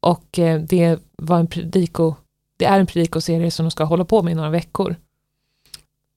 Och 0.00 0.38
eh, 0.38 0.60
det 0.60 0.98
var 1.16 1.38
en 1.38 1.46
prediko 1.46 2.14
det 2.56 2.64
är 2.64 2.80
en 2.80 2.86
predikoserie 2.86 3.50
som 3.50 3.64
de 3.64 3.70
ska 3.70 3.84
hålla 3.84 4.04
på 4.04 4.22
med 4.22 4.32
i 4.32 4.34
några 4.34 4.50
veckor. 4.50 4.96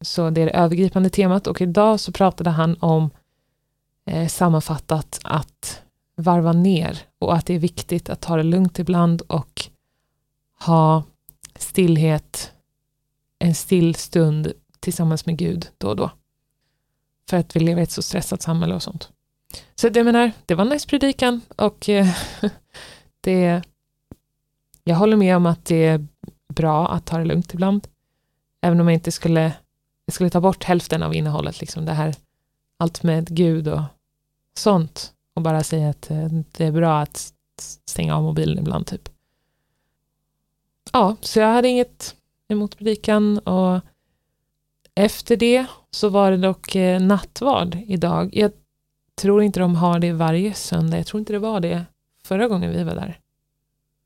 Så 0.01 0.29
det 0.29 0.41
är 0.41 0.45
det 0.45 0.51
övergripande 0.51 1.09
temat 1.09 1.47
och 1.47 1.61
idag 1.61 1.99
så 1.99 2.11
pratade 2.11 2.49
han 2.49 2.77
om 2.79 3.09
eh, 4.05 4.27
sammanfattat 4.27 5.19
att 5.23 5.81
varva 6.15 6.53
ner 6.53 6.99
och 7.19 7.35
att 7.35 7.45
det 7.45 7.53
är 7.53 7.59
viktigt 7.59 8.09
att 8.09 8.21
ta 8.21 8.35
det 8.35 8.43
lugnt 8.43 8.79
ibland 8.79 9.21
och 9.21 9.65
ha 10.59 11.03
stillhet, 11.55 12.53
en 13.39 13.55
still 13.55 13.95
stund 13.95 14.53
tillsammans 14.79 15.25
med 15.25 15.37
Gud 15.37 15.67
då 15.77 15.87
och 15.87 15.95
då. 15.95 16.11
För 17.29 17.37
att 17.37 17.55
vi 17.55 17.59
lever 17.59 17.81
i 17.81 17.83
ett 17.83 17.91
så 17.91 18.01
stressat 18.01 18.41
samhälle 18.41 18.75
och 18.75 18.83
sånt. 18.83 19.09
Så 19.75 19.89
det 19.89 20.03
menar, 20.03 20.31
det 20.45 20.55
var 20.55 20.65
en 20.65 20.69
nice 20.69 20.87
predikan 20.87 21.41
och 21.55 21.89
eh, 21.89 22.07
det 23.21 23.63
jag 24.83 24.95
håller 24.95 25.17
med 25.17 25.35
om 25.35 25.45
att 25.45 25.65
det 25.65 25.85
är 25.85 26.07
bra 26.53 26.87
att 26.87 27.05
ta 27.05 27.17
det 27.17 27.25
lugnt 27.25 27.53
ibland. 27.53 27.87
Även 28.61 28.79
om 28.79 28.87
jag 28.87 28.93
inte 28.93 29.11
skulle, 29.11 29.53
jag 30.09 30.13
skulle 30.13 30.29
ta 30.29 30.41
bort 30.41 30.63
hälften 30.63 31.03
av 31.03 31.15
innehållet, 31.15 31.59
liksom 31.59 31.85
det 31.85 31.93
här, 31.93 32.15
allt 32.77 33.03
med 33.03 33.27
Gud 33.35 33.67
och 33.67 33.81
sånt. 34.57 35.13
Och 35.33 35.41
bara 35.41 35.63
säga 35.63 35.89
att 35.89 36.11
eh, 36.11 36.27
det 36.51 36.65
är 36.65 36.71
bra 36.71 36.99
att 36.99 37.33
stänga 37.85 38.15
av 38.15 38.23
mobilen 38.23 38.59
ibland, 38.59 38.87
typ. 38.87 39.09
Ja, 40.91 41.15
så 41.21 41.39
jag 41.39 41.53
hade 41.53 41.67
inget 41.67 42.15
emot 42.47 42.77
predikan 42.77 43.37
och 43.37 43.81
efter 44.95 45.37
det 45.37 45.65
så 45.91 46.09
var 46.09 46.31
det 46.31 46.37
dock 46.37 46.75
eh, 46.75 47.01
nattvard 47.01 47.77
idag. 47.87 48.29
Jag 48.33 48.51
tror 49.15 49.43
inte 49.43 49.59
de 49.59 49.75
har 49.75 49.99
det 49.99 50.13
varje 50.13 50.53
söndag. 50.53 50.97
Jag 50.97 51.05
tror 51.05 51.19
inte 51.19 51.33
det 51.33 51.39
var 51.39 51.59
det 51.59 51.85
förra 52.23 52.47
gången 52.47 52.71
vi 52.71 52.83
var 52.83 52.95
där. 52.95 53.19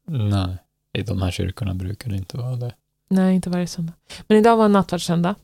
Nej, 0.08 0.58
i 0.94 1.02
de 1.02 1.22
här 1.22 1.32
kyrkorna 1.32 1.74
brukar 1.74 2.10
det 2.10 2.18
inte 2.18 2.38
vara 2.38 2.56
det. 2.56 2.74
Nej, 3.10 3.36
inte 3.36 3.50
varje 3.50 3.68
söndag. 3.68 3.94
Men 4.28 4.38
idag 4.38 4.58
var 4.58 4.70
nattvardssöndag. 4.70 5.36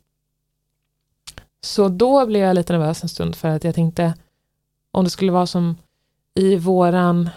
Så 1.62 1.90
då 1.90 2.26
blev 2.26 2.42
jag 2.42 2.56
lite 2.56 2.74
nervös 2.74 3.04
en 3.04 3.10
stund 3.10 3.36
för 3.36 3.48
att 3.48 3.64
jag 3.64 3.76
tänkte 3.76 4.14
om 4.92 5.04
det 5.04 5.10
skulle 5.10 5.32
vara 5.32 5.48
som 5.48 5.78
i 6.36 6.56
våran 6.56 7.30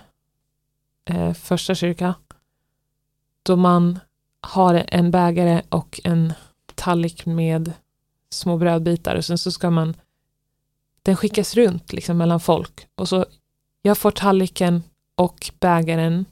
eh, 1.05 1.33
första 1.33 1.75
kyrka 1.75 2.15
då 3.43 3.57
man 3.57 3.99
har 4.41 4.85
en 4.89 5.11
bägare 5.11 5.63
och 5.69 6.01
en 6.05 6.33
tallrik 6.75 7.27
med 7.27 7.73
små 8.31 8.57
brödbitar 8.57 9.17
och 9.17 9.25
sen 9.25 9.39
så 9.39 9.53
ska 9.53 9.71
man 9.71 9.97
den 11.03 11.17
skickas 11.17 11.55
runt 11.55 11.93
liksom 11.93 12.19
mellan 12.19 12.41
folk. 12.41 12.87
Och 12.95 13.09
så 13.09 13.27
jag 13.83 13.99
får 13.99 14.11
tallriken 14.11 14.83
och 15.15 15.51
bägaren 15.61 16.25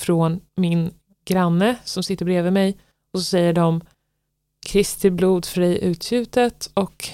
från 0.00 0.40
min 0.56 0.94
granne 1.24 1.76
som 1.84 2.02
sitter 2.02 2.24
bredvid 2.24 2.52
mig 2.52 2.76
och 3.12 3.18
så 3.18 3.24
säger 3.24 3.52
de 3.52 3.80
Kristi 4.66 5.10
blod 5.10 5.44
för 5.44 5.60
dig 5.60 5.84
utgjutet 5.84 6.70
och 6.74 7.08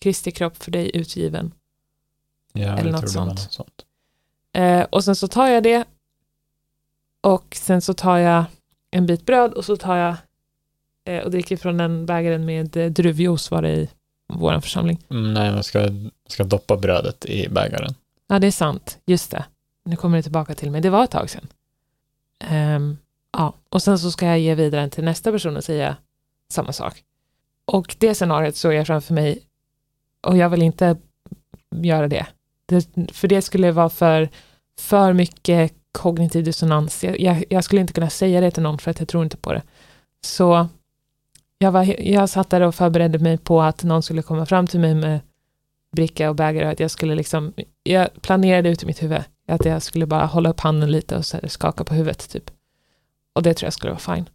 Kristi 0.00 0.30
kropp 0.30 0.62
för 0.62 0.70
dig 0.70 0.90
utgiven. 0.94 1.52
Ja, 2.52 2.78
Eller 2.78 2.92
något 2.92 3.10
sånt. 3.10 3.28
något 3.30 3.52
sånt. 3.52 3.84
Eh, 4.52 4.82
och 4.82 5.04
sen 5.04 5.16
så 5.16 5.28
tar 5.28 5.46
jag 5.48 5.62
det 5.62 5.84
och 7.20 7.56
sen 7.60 7.80
så 7.82 7.94
tar 7.94 8.16
jag 8.16 8.44
en 8.90 9.06
bit 9.06 9.26
bröd 9.26 9.52
och 9.52 9.64
så 9.64 9.76
tar 9.76 9.96
jag 9.96 10.16
eh, 11.04 11.24
och 11.24 11.30
dricker 11.30 11.56
från 11.56 11.76
den 11.76 12.06
bägaren 12.06 12.44
med 12.44 12.76
eh, 12.76 12.90
druvjuice 12.90 13.50
var 13.50 13.62
det 13.62 13.70
i 13.76 13.88
vår 14.32 14.60
församling. 14.60 14.98
Mm, 15.10 15.34
nej, 15.34 15.52
man 15.52 15.62
ska, 15.62 15.88
ska 16.28 16.44
doppa 16.44 16.76
brödet 16.76 17.24
i 17.24 17.48
bägaren. 17.48 17.94
Ja, 18.26 18.38
det 18.38 18.46
är 18.46 18.50
sant. 18.50 18.98
Just 19.06 19.30
det. 19.30 19.44
Nu 19.84 19.96
kommer 19.96 20.16
det 20.16 20.22
tillbaka 20.22 20.54
till 20.54 20.70
mig. 20.70 20.80
Det 20.80 20.90
var 20.90 21.04
ett 21.04 21.10
tag 21.10 21.30
sedan. 21.30 21.46
Ehm, 22.38 22.98
ja, 23.32 23.54
och 23.68 23.82
sen 23.82 23.98
så 23.98 24.10
ska 24.10 24.26
jag 24.26 24.38
ge 24.38 24.54
vidare 24.54 24.90
till 24.90 25.04
nästa 25.04 25.32
person 25.32 25.56
och 25.56 25.64
säga 25.64 25.96
samma 26.48 26.72
sak. 26.72 27.04
Och 27.64 27.96
det 27.98 28.14
scenariot 28.14 28.56
såg 28.56 28.74
jag 28.74 28.86
framför 28.86 29.14
mig 29.14 29.42
och 30.26 30.36
jag 30.36 30.48
vill 30.48 30.62
inte 30.62 30.96
göra 31.70 32.08
det. 32.08 32.26
det 32.66 33.12
för 33.12 33.28
det 33.28 33.42
skulle 33.42 33.72
vara 33.72 33.88
för, 33.88 34.28
för 34.78 35.12
mycket 35.12 35.72
kognitiv 35.92 36.44
dissonans. 36.44 37.04
Jag, 37.04 37.20
jag, 37.20 37.44
jag 37.48 37.64
skulle 37.64 37.80
inte 37.80 37.92
kunna 37.92 38.10
säga 38.10 38.40
det 38.40 38.50
till 38.50 38.62
någon 38.62 38.78
för 38.78 38.90
att 38.90 38.98
jag 38.98 39.08
tror 39.08 39.24
inte 39.24 39.36
på 39.36 39.52
det. 39.52 39.62
Så 40.24 40.68
jag, 41.58 41.72
var, 41.72 42.00
jag 42.00 42.28
satt 42.28 42.50
där 42.50 42.60
och 42.60 42.74
förberedde 42.74 43.18
mig 43.18 43.38
på 43.38 43.62
att 43.62 43.84
någon 43.84 44.02
skulle 44.02 44.22
komma 44.22 44.46
fram 44.46 44.66
till 44.66 44.80
mig 44.80 44.94
med 44.94 45.20
bricka 45.92 46.28
och 46.30 46.36
bägare 46.36 46.66
och 46.66 46.72
att 46.72 46.80
jag 46.80 46.90
skulle 46.90 47.14
liksom, 47.14 47.52
jag 47.82 48.08
planerade 48.22 48.68
ut 48.68 48.82
i 48.82 48.86
mitt 48.86 49.02
huvud 49.02 49.22
att 49.48 49.64
jag 49.64 49.82
skulle 49.82 50.06
bara 50.06 50.26
hålla 50.26 50.50
upp 50.50 50.60
handen 50.60 50.90
lite 50.90 51.16
och 51.16 51.26
så 51.26 51.36
här 51.36 51.48
skaka 51.48 51.84
på 51.84 51.94
huvudet 51.94 52.30
typ. 52.30 52.50
Och 53.32 53.42
det 53.42 53.54
tror 53.54 53.66
jag 53.66 53.72
skulle 53.72 53.92
vara 53.92 54.16
fine. 54.16 54.28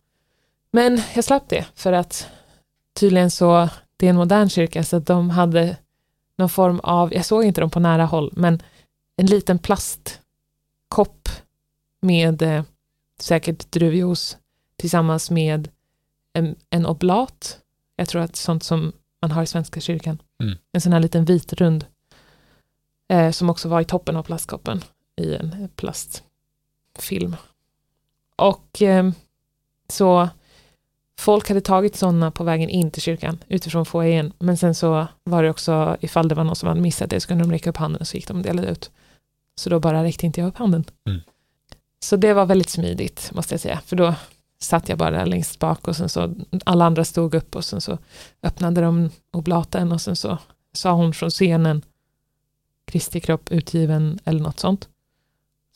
Men 0.72 1.02
jag 1.16 1.24
slapp 1.24 1.50
det 1.50 1.66
för 1.76 1.94
att 1.94 2.28
tydligen 3.00 3.32
så, 3.32 3.70
det 3.98 4.06
är 4.06 4.10
en 4.10 4.16
modern 4.16 4.50
kyrka 4.50 4.84
så 4.84 4.98
att 4.98 5.06
de 5.06 5.30
hade 5.30 5.78
någon 6.38 6.50
form 6.50 6.80
av, 6.80 7.14
jag 7.14 7.26
såg 7.26 7.44
inte 7.44 7.62
dem 7.62 7.70
på 7.70 7.80
nära 7.80 8.06
håll, 8.06 8.34
men 8.36 8.62
en 9.18 9.26
liten 9.26 9.60
plastkopp 9.60 11.30
med 12.02 12.42
eh, 12.42 12.64
säkert 13.20 13.72
druvjuice 13.72 14.38
tillsammans 14.78 15.32
med 15.32 15.70
en, 16.34 16.56
en 16.70 16.86
oblat. 16.86 17.60
Jag 17.96 18.08
tror 18.08 18.22
att 18.22 18.36
sånt 18.36 18.64
som 18.64 18.92
man 19.22 19.32
har 19.32 19.44
i 19.44 19.48
Svenska 19.48 19.80
kyrkan. 19.80 20.22
Mm. 20.44 20.58
En 20.72 20.82
sån 20.82 20.94
här 20.94 21.00
liten 21.00 21.26
vit 21.26 21.54
rund 21.54 21.86
eh, 23.08 23.32
som 23.32 23.50
också 23.50 23.70
var 23.70 23.82
i 23.82 23.86
toppen 23.86 24.16
av 24.16 24.24
plastkoppen 24.24 24.82
i 25.22 25.36
en 25.36 25.70
plastfilm. 25.76 27.36
Och 28.36 28.82
eh, 28.82 29.12
så 29.88 30.30
folk 31.20 31.48
hade 31.48 31.62
tagit 31.62 31.96
sådana 31.96 32.32
på 32.32 32.44
vägen 32.44 32.70
in 32.70 32.92
till 32.92 33.02
kyrkan 33.02 33.44
utifrån 33.48 33.86
foajén. 33.86 34.34
Men 34.40 34.58
sen 34.58 34.76
så 34.76 35.08
var 35.24 35.44
det 35.44 35.50
också, 35.50 35.98
ifall 36.02 36.28
det 36.28 36.36
var 36.36 36.44
någon 36.44 36.56
som 36.56 36.70
hade 36.70 36.82
missat 36.82 37.10
det, 37.10 37.20
så 37.20 37.28
kunde 37.28 37.44
de 37.44 37.52
räcka 37.52 37.70
upp 37.70 37.78
handen 37.78 38.02
och 38.02 38.08
så 38.08 38.18
gick 38.18 38.28
de 38.28 38.38
och 38.38 38.44
delade 38.44 38.68
ut. 38.68 38.92
Så 39.60 39.70
då 39.70 39.80
bara 39.80 40.04
räckte 40.04 40.26
inte 40.26 40.42
jag 40.42 40.48
upp 40.48 40.58
handen. 40.58 40.86
Mm. 41.08 41.22
Så 42.00 42.16
det 42.16 42.34
var 42.34 42.46
väldigt 42.46 42.70
smidigt, 42.70 43.32
måste 43.34 43.54
jag 43.54 43.62
säga. 43.62 43.82
För 43.86 43.96
då 43.96 44.16
satt 44.60 44.90
jag 44.90 44.98
bara 44.98 45.26
längst 45.26 45.60
bak 45.60 45.88
och 45.88 45.96
sen 45.96 46.10
så 46.10 46.36
alla 46.66 46.86
andra 46.86 47.06
stod 47.06 47.36
upp 47.36 47.56
och 47.56 47.66
sen 47.66 47.82
så 47.82 47.98
öppnade 48.44 48.82
de 48.82 49.10
oblaten 49.32 49.92
och 49.92 50.02
sen 50.02 50.16
så 50.16 50.38
sa 50.74 50.92
hon 50.92 51.14
från 51.14 51.30
scenen 51.30 51.82
Kristi 52.86 53.20
kropp 53.20 53.52
utgiven 53.52 54.20
eller 54.26 54.40
något 54.40 54.60
sånt. 54.60 54.90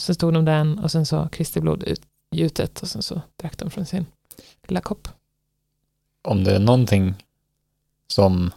Sen 0.02 0.16
stod 0.16 0.34
de 0.34 0.46
den 0.46 0.80
och 0.80 0.92
sen 0.92 1.06
så 1.06 1.30
Kristi 1.30 1.62
blod 1.62 1.84
utgjutet 1.84 2.82
och 2.82 2.88
sen 2.88 3.02
så 3.02 3.22
drack 3.42 3.58
de 3.58 3.70
från 3.70 3.86
sin 3.86 4.06
lilla 4.68 4.82
kopp. 4.82 5.08
Om 6.30 6.44
det 6.44 6.56
är 6.56 6.60
någonting 6.60 7.14
som 8.08 8.52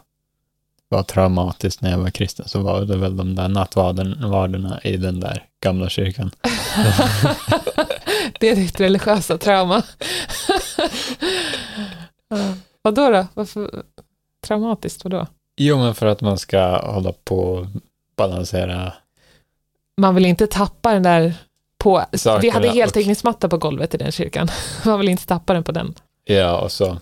var 0.89 1.03
traumatiskt 1.03 1.81
när 1.81 1.91
jag 1.91 1.97
var 1.97 2.09
kristen 2.09 2.47
så 2.47 2.61
var 2.61 2.81
det 2.81 2.97
väl 2.97 3.17
de 3.17 3.35
där 3.35 3.47
nattvarderna 3.47 4.81
i 4.83 4.97
den 4.97 5.19
där 5.19 5.45
gamla 5.63 5.89
kyrkan. 5.89 6.31
det 8.39 8.49
är 8.49 8.55
ditt 8.55 8.79
religiösa 8.79 9.37
trauma. 9.37 9.83
Vad 12.81 12.95
då? 12.95 13.09
då? 13.09 13.27
Varför 13.33 13.83
traumatiskt? 14.47 15.03
Vadå? 15.03 15.27
Jo, 15.57 15.77
men 15.77 15.95
för 15.95 16.05
att 16.05 16.21
man 16.21 16.37
ska 16.37 16.91
hålla 16.91 17.13
på 17.23 17.39
och 17.39 17.65
balansera. 18.17 18.93
Man 19.97 20.15
vill 20.15 20.25
inte 20.25 20.47
tappa 20.47 20.93
den 20.93 21.03
där 21.03 21.33
på... 21.77 22.03
Sakerna 22.13 22.41
vi 22.41 22.49
hade 22.49 22.69
heltäckningsmatta 22.69 23.49
på 23.49 23.57
golvet 23.57 23.93
i 23.93 23.97
den 23.97 24.11
kyrkan. 24.11 24.47
Man 24.85 24.99
vill 24.99 25.09
inte 25.09 25.25
tappa 25.25 25.53
den 25.53 25.63
på 25.63 25.71
den. 25.71 25.93
Ja, 26.25 26.59
och 26.59 26.71
så, 26.71 26.97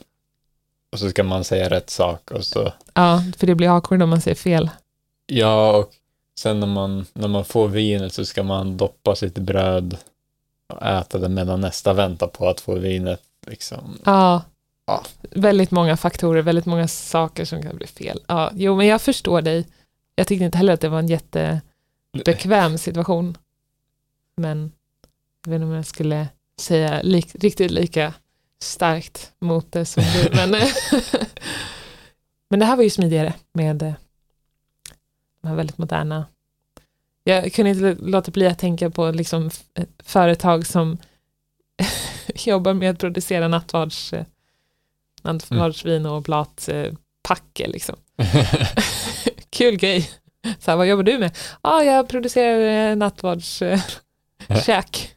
och 0.91 0.99
så 0.99 1.09
ska 1.09 1.23
man 1.23 1.43
säga 1.43 1.69
rätt 1.69 1.89
sak 1.89 2.31
och 2.31 2.45
så... 2.45 2.73
Ja, 2.93 3.23
för 3.37 3.47
det 3.47 3.55
blir 3.55 3.75
awkward 3.75 4.01
om 4.01 4.09
man 4.09 4.21
säger 4.21 4.35
fel. 4.35 4.69
Ja, 5.25 5.77
och 5.77 5.91
sen 6.39 6.59
när 6.59 6.67
man, 6.67 7.05
när 7.13 7.27
man 7.27 7.45
får 7.45 7.67
vinet 7.67 8.13
så 8.13 8.25
ska 8.25 8.43
man 8.43 8.77
doppa 8.77 9.15
sitt 9.15 9.37
bröd 9.37 9.97
och 10.73 10.85
äta 10.85 11.17
det 11.17 11.29
medan 11.29 11.61
nästa 11.61 11.93
väntar 11.93 12.27
på 12.27 12.49
att 12.49 12.59
få 12.59 12.75
vinet. 12.75 13.21
Liksom. 13.47 13.97
Ja, 14.05 14.43
ja, 14.85 15.03
väldigt 15.31 15.71
många 15.71 15.97
faktorer, 15.97 16.41
väldigt 16.41 16.65
många 16.65 16.87
saker 16.87 17.45
som 17.45 17.63
kan 17.63 17.75
bli 17.75 17.87
fel. 17.87 18.21
Ja, 18.27 18.51
jo, 18.55 18.75
men 18.75 18.87
jag 18.87 19.01
förstår 19.01 19.41
dig. 19.41 19.67
Jag 20.15 20.27
tyckte 20.27 20.45
inte 20.45 20.57
heller 20.57 20.73
att 20.73 20.81
det 20.81 20.89
var 20.89 20.99
en 20.99 21.07
jättebekväm 21.07 22.77
situation. 22.77 23.37
Men 24.37 24.71
jag 25.45 25.51
vet 25.51 25.55
inte 25.55 25.65
om 25.65 25.71
jag 25.71 25.85
skulle 25.85 26.27
säga 26.59 27.01
lik, 27.01 27.35
riktigt 27.35 27.71
lika 27.71 28.13
starkt 28.63 29.31
mot 29.39 29.71
det 29.71 29.85
som 29.85 30.03
du. 30.03 30.29
men, 30.35 30.51
men 32.49 32.59
det 32.59 32.65
här 32.65 32.75
var 32.75 32.83
ju 32.83 32.89
smidigare 32.89 33.33
med 33.53 33.95
de 35.41 35.47
här 35.47 35.55
väldigt 35.55 35.77
moderna 35.77 36.25
jag 37.23 37.53
kunde 37.53 37.71
inte 37.71 37.95
låta 37.99 38.31
bli 38.31 38.47
att 38.47 38.59
tänka 38.59 38.89
på 38.89 39.11
liksom 39.11 39.49
företag 40.03 40.65
som 40.65 40.97
jobbar 42.35 42.73
med 42.73 42.91
att 42.91 42.99
producera 42.99 43.47
nattvards, 43.47 44.13
eh, 44.13 44.25
nattvardsvin 45.21 46.05
och 46.05 46.21
blatpacke. 46.21 47.67
Liksom. 47.67 47.95
Kul 49.49 49.77
grej. 49.77 50.09
Så 50.59 50.71
här, 50.71 50.77
vad 50.77 50.87
jobbar 50.87 51.03
du 51.03 51.19
med? 51.19 51.37
Ja, 51.37 51.57
ah, 51.61 51.83
jag 51.83 52.09
producerar 52.09 52.91
eh, 52.91 52.95
nattvardskäk. 52.95 55.15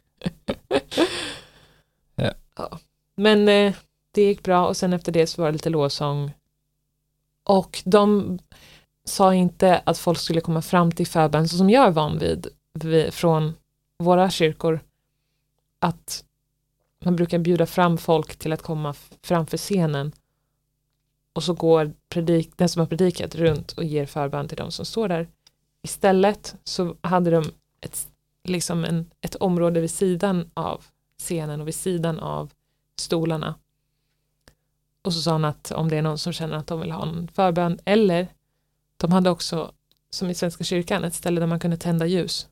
ja. 2.15 2.33
ja. 2.55 2.79
Men 3.15 3.47
eh, 3.47 3.75
det 4.11 4.21
gick 4.21 4.43
bra 4.43 4.67
och 4.67 4.77
sen 4.77 4.93
efter 4.93 5.11
det 5.11 5.27
så 5.27 5.41
var 5.41 5.47
det 5.47 5.53
lite 5.53 5.69
lovsång. 5.69 6.33
Och 7.43 7.81
de 7.85 8.39
sa 9.05 9.33
inte 9.33 9.81
att 9.85 9.97
folk 9.97 10.19
skulle 10.19 10.41
komma 10.41 10.61
fram 10.61 10.91
till 10.91 11.07
förbön 11.07 11.47
så 11.47 11.57
som 11.57 11.69
jag 11.69 11.87
är 11.87 11.91
van 11.91 12.19
vid, 12.19 12.47
vid 12.73 13.13
från 13.13 13.53
våra 13.97 14.29
kyrkor. 14.29 14.79
Att 15.79 16.23
man 17.05 17.15
brukar 17.15 17.39
bjuda 17.39 17.65
fram 17.65 17.97
folk 17.97 18.35
till 18.35 18.53
att 18.53 18.61
komma 18.61 18.93
framför 19.21 19.57
scenen 19.57 20.11
och 21.33 21.43
så 21.43 21.53
går 21.53 21.93
predik, 22.09 22.51
den 22.57 22.69
som 22.69 22.79
har 22.79 22.87
predikat 22.87 23.35
runt 23.35 23.71
och 23.71 23.83
ger 23.83 24.05
förbön 24.05 24.47
till 24.47 24.57
de 24.57 24.71
som 24.71 24.85
står 24.85 25.07
där. 25.07 25.27
Istället 25.81 26.55
så 26.63 26.95
hade 27.01 27.31
de 27.31 27.51
ett, 27.81 28.07
liksom 28.43 28.85
en, 28.85 29.09
ett 29.21 29.35
område 29.35 29.81
vid 29.81 29.91
sidan 29.91 30.51
av 30.53 30.85
scenen 31.19 31.61
och 31.61 31.67
vid 31.67 31.75
sidan 31.75 32.19
av 32.19 32.51
stolarna. 32.95 33.55
Och 35.01 35.13
så 35.13 35.21
sa 35.21 35.31
han 35.31 35.45
att 35.45 35.71
om 35.71 35.89
det 35.89 35.97
är 35.97 36.01
någon 36.01 36.17
som 36.17 36.33
känner 36.33 36.57
att 36.57 36.67
de 36.67 36.79
vill 36.79 36.91
ha 36.91 37.07
en 37.07 37.27
förbön 37.27 37.79
eller 37.85 38.27
de 38.97 39.11
hade 39.11 39.29
också, 39.29 39.71
som 40.09 40.29
i 40.29 40.35
Svenska 40.35 40.63
kyrkan, 40.63 41.03
ett 41.03 41.13
ställe 41.13 41.39
där 41.39 41.47
man 41.47 41.59
kunde 41.59 41.77
tända 41.77 42.05
ljus. 42.05 42.47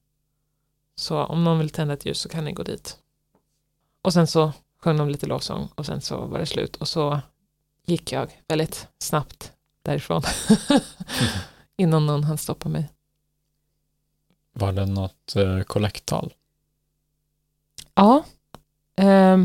Så 0.95 1.23
om 1.23 1.43
någon 1.43 1.59
vill 1.59 1.69
tända 1.69 1.93
ett 1.93 2.05
ljus 2.05 2.19
så 2.19 2.29
kan 2.29 2.45
ni 2.45 2.51
gå 2.51 2.63
dit. 2.63 2.97
Och 4.01 4.13
sen 4.13 4.27
så 4.27 4.53
sjöng 4.79 4.97
de 4.97 5.09
lite 5.09 5.25
lovsång 5.25 5.69
och 5.75 5.85
sen 5.85 6.01
så 6.01 6.25
var 6.25 6.39
det 6.39 6.45
slut 6.45 6.75
och 6.75 6.87
så 6.87 7.21
gick 7.85 8.11
jag 8.11 8.41
väldigt 8.47 8.87
snabbt 8.99 9.51
därifrån. 9.81 10.21
Innan 11.77 12.05
någon 12.05 12.23
hann 12.23 12.37
stoppa 12.37 12.69
mig. 12.69 12.89
Var 14.53 14.71
det 14.71 14.85
något 14.85 15.35
eh, 15.35 15.61
kollekttal? 15.61 16.33
Ja, 17.95 18.25
eh, 18.95 19.37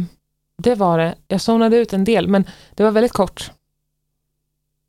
det 0.63 0.75
var 0.75 0.99
det. 0.99 1.15
Jag 1.29 1.41
zonade 1.41 1.77
ut 1.77 1.93
en 1.93 2.05
del, 2.05 2.29
men 2.29 2.45
det 2.75 2.83
var 2.83 2.91
väldigt 2.91 3.13
kort. 3.13 3.51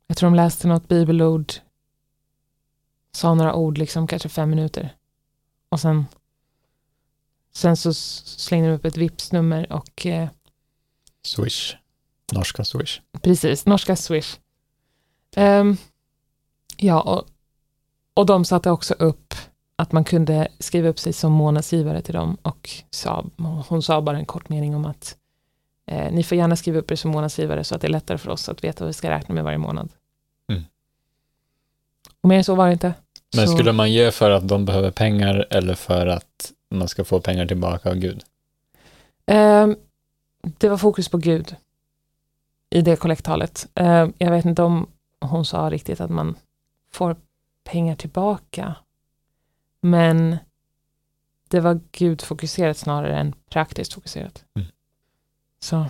Jag 0.06 0.16
tror 0.16 0.30
de 0.30 0.34
läste 0.34 0.68
något 0.68 0.88
bibelord 0.88 1.52
sa 3.12 3.34
några 3.34 3.54
ord, 3.54 3.78
liksom 3.78 4.06
kanske 4.06 4.28
fem 4.28 4.50
minuter. 4.50 4.96
Och 5.68 5.80
sen, 5.80 6.06
sen 7.52 7.76
så 7.76 7.94
slängde 7.94 8.68
de 8.68 8.74
upp 8.74 8.84
ett 8.84 8.96
Vipps-nummer 8.96 9.72
och... 9.72 10.06
Eh, 10.06 10.28
Swish. 11.22 11.76
Norska 12.32 12.64
Swish. 12.64 13.00
Precis, 13.22 13.66
norska 13.66 13.96
Swish. 13.96 14.38
Um, 15.36 15.76
ja, 16.76 17.00
och, 17.00 17.26
och 18.14 18.26
de 18.26 18.44
satte 18.44 18.70
också 18.70 18.94
upp 18.94 19.34
att 19.76 19.92
man 19.92 20.04
kunde 20.04 20.48
skriva 20.58 20.88
upp 20.88 20.98
sig 20.98 21.12
som 21.12 21.32
månadsgivare 21.32 22.02
till 22.02 22.14
dem 22.14 22.36
och 22.42 22.70
sa, 22.90 23.24
hon 23.68 23.82
sa 23.82 24.02
bara 24.02 24.18
en 24.18 24.26
kort 24.26 24.48
mening 24.48 24.74
om 24.74 24.84
att 24.84 25.16
eh, 25.90 26.12
ni 26.12 26.22
får 26.22 26.38
gärna 26.38 26.56
skriva 26.56 26.78
upp 26.78 26.90
er 26.90 26.96
som 26.96 27.10
månadsgivare 27.10 27.64
så 27.64 27.74
att 27.74 27.80
det 27.80 27.86
är 27.86 27.92
lättare 27.92 28.18
för 28.18 28.30
oss 28.30 28.48
att 28.48 28.64
veta 28.64 28.84
vad 28.84 28.88
vi 28.88 28.94
ska 28.94 29.10
räkna 29.10 29.34
med 29.34 29.44
varje 29.44 29.58
månad. 29.58 29.90
Och 32.20 32.28
mer 32.28 32.36
än 32.36 32.44
så 32.44 32.54
var 32.54 32.66
det 32.66 32.72
inte. 32.72 32.94
Men 33.36 33.46
så... 33.46 33.54
skulle 33.54 33.72
man 33.72 33.92
ge 33.92 34.10
för 34.10 34.30
att 34.30 34.48
de 34.48 34.64
behöver 34.64 34.90
pengar 34.90 35.46
eller 35.50 35.74
för 35.74 36.06
att 36.06 36.52
man 36.70 36.88
ska 36.88 37.04
få 37.04 37.20
pengar 37.20 37.46
tillbaka 37.46 37.90
av 37.90 37.96
Gud? 37.96 38.24
Um, 39.26 39.76
det 40.40 40.68
var 40.68 40.76
fokus 40.76 41.08
på 41.08 41.18
Gud 41.18 41.56
i 42.70 42.82
det 42.82 42.96
kollekttalet. 42.96 43.68
Um, 43.74 44.12
jag 44.18 44.30
vet 44.30 44.44
inte 44.44 44.62
om 44.62 44.86
hon 45.20 45.44
sa 45.44 45.70
riktigt 45.70 46.00
att 46.00 46.10
man 46.10 46.36
får 46.92 47.16
pengar 47.64 47.96
tillbaka. 47.96 48.74
Men 49.80 50.36
det 51.48 51.60
var 51.60 51.80
Gud 51.92 52.22
fokuserat 52.22 52.76
snarare 52.76 53.18
än 53.18 53.34
praktiskt 53.50 53.92
fokuserat. 53.92 54.44
Mm. 54.56 54.68
Så. 55.60 55.86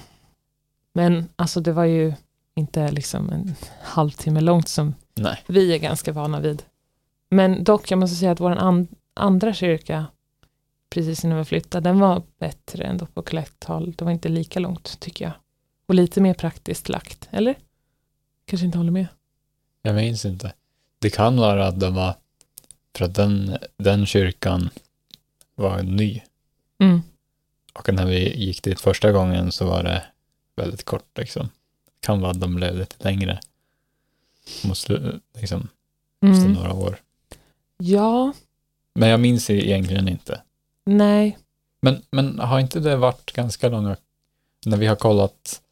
Men 0.93 1.29
alltså 1.37 1.61
det 1.61 1.73
var 1.73 1.85
ju 1.85 2.15
inte 2.55 2.91
liksom 2.91 3.31
en 3.31 3.55
halvtimme 3.83 4.41
långt 4.41 4.69
som 4.69 4.95
Nej. 5.15 5.45
vi 5.47 5.75
är 5.75 5.79
ganska 5.79 6.13
vana 6.13 6.41
vid. 6.41 6.63
Men 7.31 7.65
dock, 7.65 7.91
jag 7.91 7.99
måste 7.99 8.17
säga 8.17 8.33
att 8.33 8.41
vår 8.41 8.51
and 8.51 8.89
andra 9.15 9.55
kyrka, 9.55 10.07
precis 10.91 11.25
innan 11.25 11.39
vi 11.39 11.45
flyttade, 11.45 11.89
den 11.89 11.99
var 12.01 12.23
bättre 12.39 12.85
ändå 12.85 13.07
på 13.07 13.23
kollekttal. 13.23 13.93
Det 13.93 14.05
var 14.05 14.13
inte 14.13 14.29
lika 14.29 14.61
långt, 14.61 15.01
tycker 15.01 15.25
jag. 15.25 15.33
Och 15.87 15.95
lite 15.95 16.21
mer 16.21 16.35
praktiskt 16.35 16.89
lagt, 16.89 17.29
eller? 17.31 17.55
Kanske 18.45 18.67
inte 18.67 18.79
håller 18.79 18.91
med? 18.91 19.07
Jag 19.83 19.95
minns 19.95 20.25
inte. 20.25 20.53
Det 20.99 21.11
kan 21.11 21.37
vara 21.37 21.67
att 21.67 21.81
det 21.81 21.91
var, 21.91 22.15
för 22.97 23.05
att 23.05 23.15
den, 23.15 23.59
den 23.77 24.07
kyrkan 24.07 24.71
var 25.55 25.83
ny. 25.83 26.23
Mm. 26.79 27.03
Och 27.73 27.95
när 27.95 28.07
vi 28.07 28.37
gick 28.37 28.63
dit 28.63 28.81
första 28.81 29.13
gången 29.13 29.53
så 29.53 29.67
var 29.67 29.83
det 29.83 30.03
väldigt 30.57 30.85
kort 30.85 31.19
liksom. 31.19 31.49
Kan 32.01 32.21
vara 32.21 32.31
att 32.31 32.41
de 32.41 32.55
blev 32.55 32.77
lite 32.77 33.05
längre. 33.05 33.41
Måste, 34.65 35.21
liksom, 35.35 35.69
efter 36.21 36.47
mm. 36.47 36.53
några 36.53 36.73
år. 36.73 37.01
Ja. 37.77 38.33
Men 38.95 39.09
jag 39.09 39.21
minns 39.21 39.51
egentligen 39.51 40.09
inte. 40.09 40.43
Nej. 40.85 41.39
Men, 41.81 42.03
men 42.11 42.39
har 42.39 42.61
inte 42.61 42.81
det 42.81 42.97
varit 42.97 43.33
ganska 43.33 43.69
långa, 43.69 43.97
när 44.67 44.77
vi 44.77 44.87
har 44.87 44.97
kollat 44.97 45.63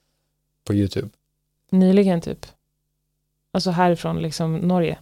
på 0.64 0.74
YouTube? 0.74 1.08
Nyligen 1.70 2.20
typ. 2.20 2.46
Alltså 3.52 3.70
härifrån 3.70 4.22
liksom 4.22 4.56
Norge. 4.56 4.98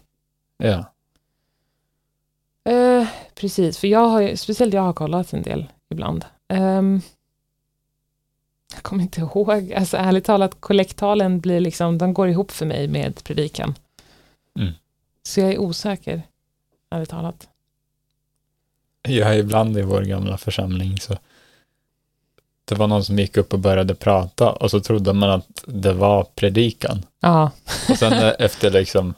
Ja. 0.57 0.85
Uh, 2.69 3.07
precis, 3.35 3.77
för 3.77 3.87
jag 3.87 4.07
har 4.07 4.35
speciellt 4.35 4.73
jag 4.73 4.81
har 4.81 4.93
kollat 4.93 5.33
en 5.33 5.41
del 5.41 5.67
ibland. 5.89 6.25
Um, 6.53 7.01
Jag 8.73 8.83
kommer 8.83 9.03
inte 9.03 9.21
ihåg, 9.21 9.73
alltså 9.73 9.97
ärligt 9.97 10.25
talat, 10.25 10.57
kollektalen 10.59 11.39
blir 11.39 11.59
liksom, 11.59 11.97
de 11.97 12.13
går 12.13 12.29
ihop 12.29 12.51
för 12.51 12.65
mig 12.65 12.87
med 12.87 13.23
predikan. 13.23 13.75
Mm. 14.59 14.73
Så 15.23 15.39
jag 15.39 15.53
är 15.53 15.57
osäker, 15.57 16.21
ärligt 16.91 17.09
talat. 17.09 17.47
Jag 19.01 19.35
är 19.35 19.37
ibland 19.39 19.77
i 19.77 19.81
vår 19.81 20.01
gamla 20.01 20.37
församling 20.37 20.97
så 20.99 21.17
det 22.65 22.75
var 22.75 22.87
någon 22.87 23.03
som 23.03 23.19
gick 23.19 23.37
upp 23.37 23.53
och 23.53 23.59
började 23.59 23.95
prata 23.95 24.51
och 24.51 24.71
så 24.71 24.79
trodde 24.79 25.13
man 25.13 25.29
att 25.29 25.63
det 25.67 25.93
var 25.93 26.23
predikan. 26.23 27.05
Ja, 27.19 27.51
Och 27.89 27.97
sen 27.97 28.13
eh, 28.13 28.33
efter 28.39 28.71
liksom 28.71 29.13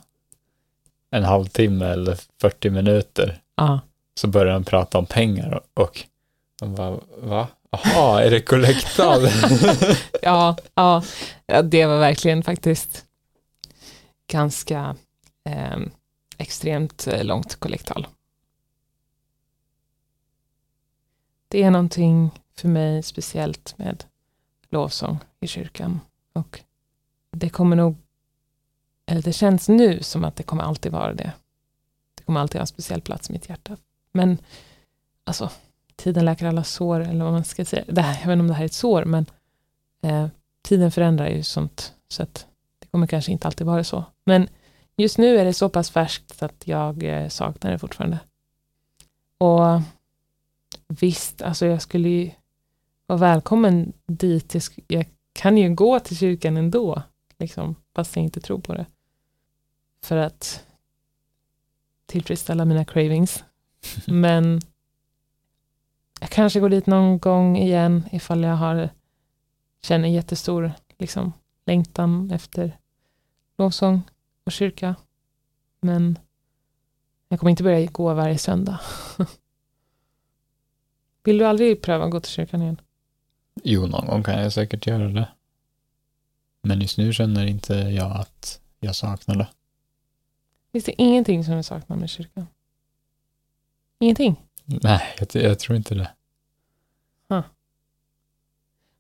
en 1.12 1.24
halvtimme 1.24 1.86
eller 1.86 2.18
40 2.42 2.70
minuter 2.70 3.42
ja, 3.56 3.80
så 4.16 4.28
började 4.28 4.52
han 4.52 4.64
prata 4.64 4.98
om 4.98 5.06
pengar 5.06 5.62
och 5.74 6.04
de 6.60 6.76
bara, 6.76 7.00
va? 7.18 7.48
Jaha, 7.72 8.24
är 8.24 8.32
det 8.32 8.42
kollektal? 8.42 9.22
ja, 10.22 10.58
ja, 10.76 11.04
det 11.64 11.86
var 11.86 12.00
verkligen 12.00 12.44
faktiskt 12.44 13.06
ganska 14.28 14.96
ehm, 15.44 15.84
eh, 15.84 15.90
extremt 16.38 17.08
långt 17.22 17.56
kollektal. 17.56 18.08
Det 21.48 21.64
är 21.64 21.72
någonting 21.72 22.32
för 22.56 22.68
mig 22.68 23.04
speciellt 23.04 23.78
med 23.78 24.04
lovsång 24.70 25.20
i 25.40 25.48
kyrkan 25.48 26.00
och 26.34 26.60
det 27.32 27.50
kommer 27.50 27.76
nog, 27.76 27.96
eller 29.06 29.22
det 29.22 29.34
känns 29.34 29.70
nu 29.70 30.04
som 30.04 30.24
att 30.24 30.36
det 30.36 30.44
kommer 30.44 30.64
alltid 30.64 30.92
vara 30.92 31.14
det. 31.14 31.32
Det 32.16 32.24
kommer 32.24 32.40
alltid 32.40 32.56
ha 32.56 32.62
en 32.62 32.68
speciell 32.68 33.02
plats 33.02 33.30
i 33.30 33.34
mitt 33.34 33.50
hjärta. 33.50 33.78
Men 34.12 34.38
alltså, 35.24 35.52
tiden 36.00 36.26
läker 36.26 36.46
alla 36.46 36.64
sår, 36.64 37.00
eller 37.00 37.24
vad 37.24 37.34
man 37.34 37.44
ska 37.44 37.66
säga. 37.66 37.84
Det 37.88 38.02
här, 38.02 38.20
jag 38.22 38.28
vet 38.28 38.34
inte 38.34 38.42
om 38.42 38.48
det 38.48 38.54
här 38.54 38.62
är 38.62 38.66
ett 38.66 38.74
sår, 38.74 39.06
men 39.06 39.26
eh, 40.02 40.28
tiden 40.62 40.92
förändrar 40.92 41.28
ju 41.28 41.44
sånt, 41.44 41.94
så 42.08 42.24
att 42.24 42.48
det 42.80 42.88
kommer 42.88 43.08
kanske 43.08 43.32
inte 43.32 43.48
alltid 43.48 43.68
vara 43.68 43.84
så. 43.84 44.04
Men 44.26 44.48
just 44.98 45.18
nu 45.18 45.38
är 45.38 45.46
det 45.46 45.54
så 45.54 45.70
pass 45.70 45.90
färskt 45.90 46.44
att 46.44 46.68
jag 46.68 47.04
eh, 47.04 47.28
saknar 47.28 47.72
det 47.72 47.80
fortfarande. 47.80 48.20
Och 49.38 49.82
visst, 50.88 51.42
alltså 51.42 51.66
jag 51.66 51.82
skulle 51.82 52.10
ju 52.10 52.32
vara 53.06 53.20
välkommen 53.20 53.94
dit. 54.08 54.54
Jag, 54.54 54.64
jag 54.88 55.06
kan 55.34 55.58
ju 55.58 55.76
gå 55.76 56.00
till 56.00 56.18
kyrkan 56.18 56.58
ändå, 56.58 57.02
liksom, 57.38 57.76
fast 57.96 58.16
jag 58.16 58.26
inte 58.26 58.42
tror 58.42 58.60
på 58.60 58.74
det. 58.74 58.86
För 60.04 60.18
att 60.18 60.64
tillfredsställa 62.06 62.66
mina 62.66 62.86
cravings. 62.86 63.44
Men 64.06 64.62
jag 66.20 66.30
kanske 66.30 66.60
går 66.60 66.70
dit 66.70 66.86
någon 66.86 67.20
gång 67.20 67.58
igen 67.58 68.10
ifall 68.12 68.44
jag 68.44 68.56
har, 68.56 68.90
känner 69.82 70.08
jättestor 70.08 70.72
liksom, 70.98 71.34
längtan 71.66 72.32
efter 72.32 72.78
lovsång 73.58 74.02
och 74.44 74.52
kyrka. 74.52 74.96
Men 75.82 76.20
jag 77.30 77.40
kommer 77.40 77.52
inte 77.52 77.64
börja 77.64 77.86
gå 77.86 78.14
varje 78.14 78.38
söndag. 78.38 78.80
Vill 81.24 81.38
du 81.38 81.46
aldrig 81.46 81.82
pröva 81.82 82.06
att 82.06 82.12
gå 82.12 82.20
till 82.20 82.32
kyrkan 82.32 82.62
igen? 82.62 82.82
Jo, 83.64 83.88
någon 83.88 84.08
gång 84.08 84.24
kan 84.24 84.42
jag 84.42 84.54
säkert 84.54 84.88
göra 84.88 85.08
det. 85.08 85.30
Men 86.62 86.82
just 86.82 86.98
nu 86.98 87.14
känner 87.14 87.46
inte 87.46 87.74
jag 87.74 88.12
att 88.18 88.62
jag 88.80 88.96
saknar 88.96 89.36
det. 89.36 89.48
Finns 90.72 90.86
det 90.86 91.02
ingenting 91.02 91.44
som 91.44 91.58
du 91.58 91.64
saknar 91.64 91.98
med 91.98 92.10
kyrkan? 92.10 92.48
Ingenting? 94.00 94.49
Nej, 94.70 95.16
jag, 95.20 95.44
jag 95.44 95.60
tror 95.60 95.78
inte 95.78 95.96
det. 95.96 96.12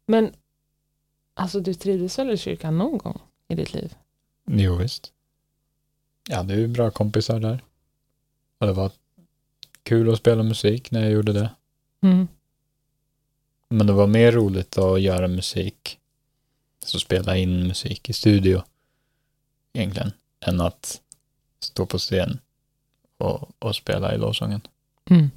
Men 0.09 0.33
alltså 1.33 1.59
du 1.59 1.73
trivdes 1.73 2.19
väl 2.19 2.31
i 2.31 2.37
kyrkan 2.37 2.77
någon 2.77 2.97
gång 2.97 3.21
i 3.47 3.55
ditt 3.55 3.73
liv? 3.73 3.95
Jo, 4.45 4.75
visst. 4.75 5.13
Jag 6.29 6.37
hade 6.37 6.55
ju 6.55 6.67
bra 6.67 6.91
kompisar 6.91 7.39
där. 7.39 7.63
Och 8.57 8.67
det 8.67 8.73
var 8.73 8.91
kul 9.83 10.13
att 10.13 10.19
spela 10.19 10.43
musik 10.43 10.91
när 10.91 11.01
jag 11.01 11.11
gjorde 11.11 11.33
det. 11.33 11.49
Mm. 12.01 12.27
Men 13.67 13.87
det 13.87 13.93
var 13.93 14.07
mer 14.07 14.31
roligt 14.31 14.77
att 14.77 15.01
göra 15.01 15.27
musik, 15.27 15.99
så 16.85 16.99
spela 16.99 17.37
in 17.37 17.67
musik 17.67 18.09
i 18.09 18.13
studio 18.13 18.63
egentligen, 19.73 20.11
än 20.39 20.61
att 20.61 21.01
stå 21.59 21.85
på 21.85 21.97
scen 21.97 22.39
och, 23.17 23.49
och 23.59 23.75
spela 23.75 24.15
i 24.15 24.17
lovsången. 24.17 24.61
Mm. 25.09 25.29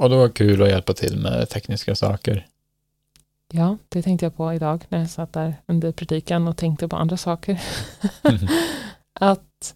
Och 0.00 0.10
det 0.10 0.16
var 0.16 0.28
kul 0.28 0.62
att 0.62 0.68
hjälpa 0.68 0.92
till 0.92 1.18
med 1.18 1.48
tekniska 1.48 1.94
saker. 1.94 2.46
Ja, 3.52 3.76
det 3.88 4.02
tänkte 4.02 4.26
jag 4.26 4.36
på 4.36 4.54
idag 4.54 4.84
när 4.88 4.98
jag 4.98 5.10
satt 5.10 5.32
där 5.32 5.54
under 5.66 5.92
predikan 5.92 6.48
och 6.48 6.56
tänkte 6.56 6.88
på 6.88 6.96
andra 6.96 7.16
saker. 7.16 7.62
att 9.12 9.74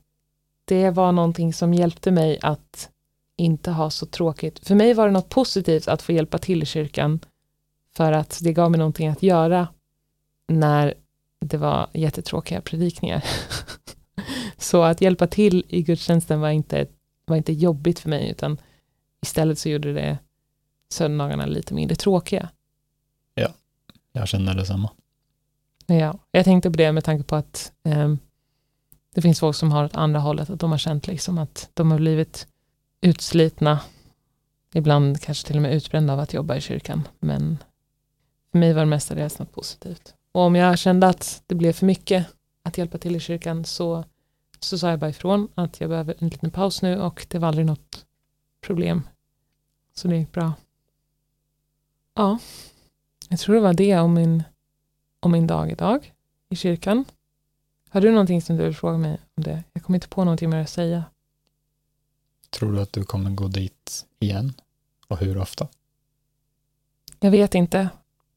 det 0.64 0.90
var 0.90 1.12
någonting 1.12 1.52
som 1.52 1.74
hjälpte 1.74 2.10
mig 2.10 2.38
att 2.42 2.88
inte 3.36 3.70
ha 3.70 3.90
så 3.90 4.06
tråkigt. 4.06 4.66
För 4.66 4.74
mig 4.74 4.94
var 4.94 5.06
det 5.06 5.12
något 5.12 5.28
positivt 5.28 5.88
att 5.88 6.02
få 6.02 6.12
hjälpa 6.12 6.38
till 6.38 6.62
i 6.62 6.66
kyrkan 6.66 7.20
för 7.96 8.12
att 8.12 8.38
det 8.42 8.52
gav 8.52 8.70
mig 8.70 8.78
någonting 8.78 9.08
att 9.08 9.22
göra 9.22 9.68
när 10.48 10.94
det 11.40 11.56
var 11.56 11.88
jättetråkiga 11.92 12.60
predikningar. 12.60 13.24
så 14.58 14.82
att 14.82 15.00
hjälpa 15.00 15.26
till 15.26 15.64
i 15.68 15.82
gudstjänsten 15.82 16.40
var 16.40 16.50
inte, 16.50 16.86
var 17.24 17.36
inte 17.36 17.52
jobbigt 17.52 17.98
för 17.98 18.08
mig 18.10 18.30
utan 18.30 18.58
istället 19.24 19.58
så 19.58 19.68
gjorde 19.68 19.92
det 19.92 20.18
söndagarna 20.88 21.46
lite 21.46 21.74
mindre 21.74 21.96
tråkiga. 21.96 22.48
Jag 24.16 24.28
känner 24.28 24.54
detsamma. 24.54 24.90
Ja, 25.86 26.18
jag 26.30 26.44
tänkte 26.44 26.70
på 26.70 26.76
det 26.76 26.92
med 26.92 27.04
tanke 27.04 27.24
på 27.24 27.36
att 27.36 27.72
ehm, 27.84 28.18
det 29.14 29.22
finns 29.22 29.40
folk 29.40 29.56
som 29.56 29.72
har 29.72 29.84
åt 29.84 29.96
andra 29.96 30.20
hållet, 30.20 30.50
att 30.50 30.60
de 30.60 30.70
har 30.70 30.78
känt 30.78 31.06
liksom 31.06 31.38
att 31.38 31.70
de 31.74 31.90
har 31.90 31.98
blivit 31.98 32.46
utslitna, 33.00 33.80
ibland 34.74 35.20
kanske 35.20 35.46
till 35.46 35.56
och 35.56 35.62
med 35.62 35.74
utbrända 35.74 36.12
av 36.12 36.20
att 36.20 36.34
jobba 36.34 36.56
i 36.56 36.60
kyrkan, 36.60 37.08
men 37.20 37.58
för 38.52 38.58
mig 38.58 38.72
var 38.72 38.80
det 38.80 38.86
mestadels 38.86 39.38
något 39.38 39.52
positivt. 39.52 40.14
Och 40.32 40.42
om 40.42 40.56
jag 40.56 40.78
kände 40.78 41.06
att 41.06 41.42
det 41.46 41.54
blev 41.54 41.72
för 41.72 41.86
mycket 41.86 42.26
att 42.62 42.78
hjälpa 42.78 42.98
till 42.98 43.16
i 43.16 43.20
kyrkan 43.20 43.64
så, 43.64 44.04
så 44.60 44.78
sa 44.78 44.90
jag 44.90 44.98
bara 44.98 45.10
ifrån 45.10 45.48
att 45.54 45.80
jag 45.80 45.90
behöver 45.90 46.14
en 46.18 46.28
liten 46.28 46.50
paus 46.50 46.82
nu 46.82 47.00
och 47.00 47.26
det 47.30 47.38
var 47.38 47.48
aldrig 47.48 47.66
något 47.66 48.06
problem. 48.66 49.02
Så 49.94 50.08
det 50.08 50.16
gick 50.16 50.32
bra. 50.32 50.52
Ja, 52.14 52.38
jag 53.28 53.38
tror 53.38 53.54
det 53.54 53.60
var 53.60 53.74
det 53.74 53.98
om 53.98 54.14
min 54.14 54.42
om 55.20 55.32
min 55.32 55.46
dag 55.46 55.70
idag 55.70 56.12
i 56.48 56.56
kyrkan. 56.56 57.04
Har 57.90 58.00
du 58.00 58.10
någonting 58.10 58.42
som 58.42 58.56
du 58.56 58.64
vill 58.64 58.76
fråga 58.76 58.98
mig 58.98 59.18
om 59.36 59.42
det? 59.42 59.64
Jag 59.72 59.82
kommer 59.82 59.96
inte 59.96 60.08
på 60.08 60.24
någonting 60.24 60.50
mer 60.50 60.62
att 60.62 60.70
säga. 60.70 61.04
Tror 62.50 62.72
du 62.72 62.80
att 62.80 62.92
du 62.92 63.04
kommer 63.04 63.30
gå 63.30 63.48
dit 63.48 64.06
igen? 64.18 64.52
Och 65.08 65.18
hur 65.18 65.38
ofta? 65.38 65.68
Jag 67.20 67.30
vet 67.30 67.54
inte. 67.54 67.88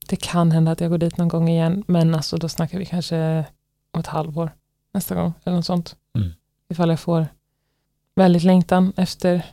Det 0.08 0.16
kan 0.16 0.52
hända 0.52 0.72
att 0.72 0.82
jag 0.82 0.90
går 0.90 0.98
dit 0.98 1.18
någon 1.18 1.28
gång 1.28 1.50
igen, 1.50 1.84
men 1.88 2.16
alltså 2.16 2.38
då 2.38 2.50
snackar 2.50 2.80
vi 2.80 2.86
kanske 2.86 3.46
om 3.92 4.00
ett 4.00 4.08
halvår 4.08 4.52
nästa 4.94 5.16
gång 5.16 5.34
eller 5.44 5.56
något 5.56 5.66
sånt. 5.66 5.96
Mm. 6.16 6.32
Ifall 6.70 6.90
jag 6.90 7.00
får 7.00 7.28
väldigt 8.16 8.44
längtan 8.44 8.94
efter 8.96 9.46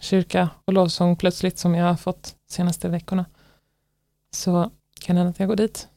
kyrka 0.00 0.48
och 0.64 0.72
lovsång 0.72 1.16
plötsligt 1.16 1.58
som 1.58 1.74
jag 1.74 1.86
har 1.86 1.96
fått 1.96 2.34
de 2.48 2.52
senaste 2.52 2.88
veckorna. 2.88 3.24
Så 4.30 4.70
kan 5.00 5.16
det 5.16 5.20
hända 5.20 5.30
att 5.30 5.38
jag 5.38 5.48
går 5.48 5.56
dit. 5.56 5.88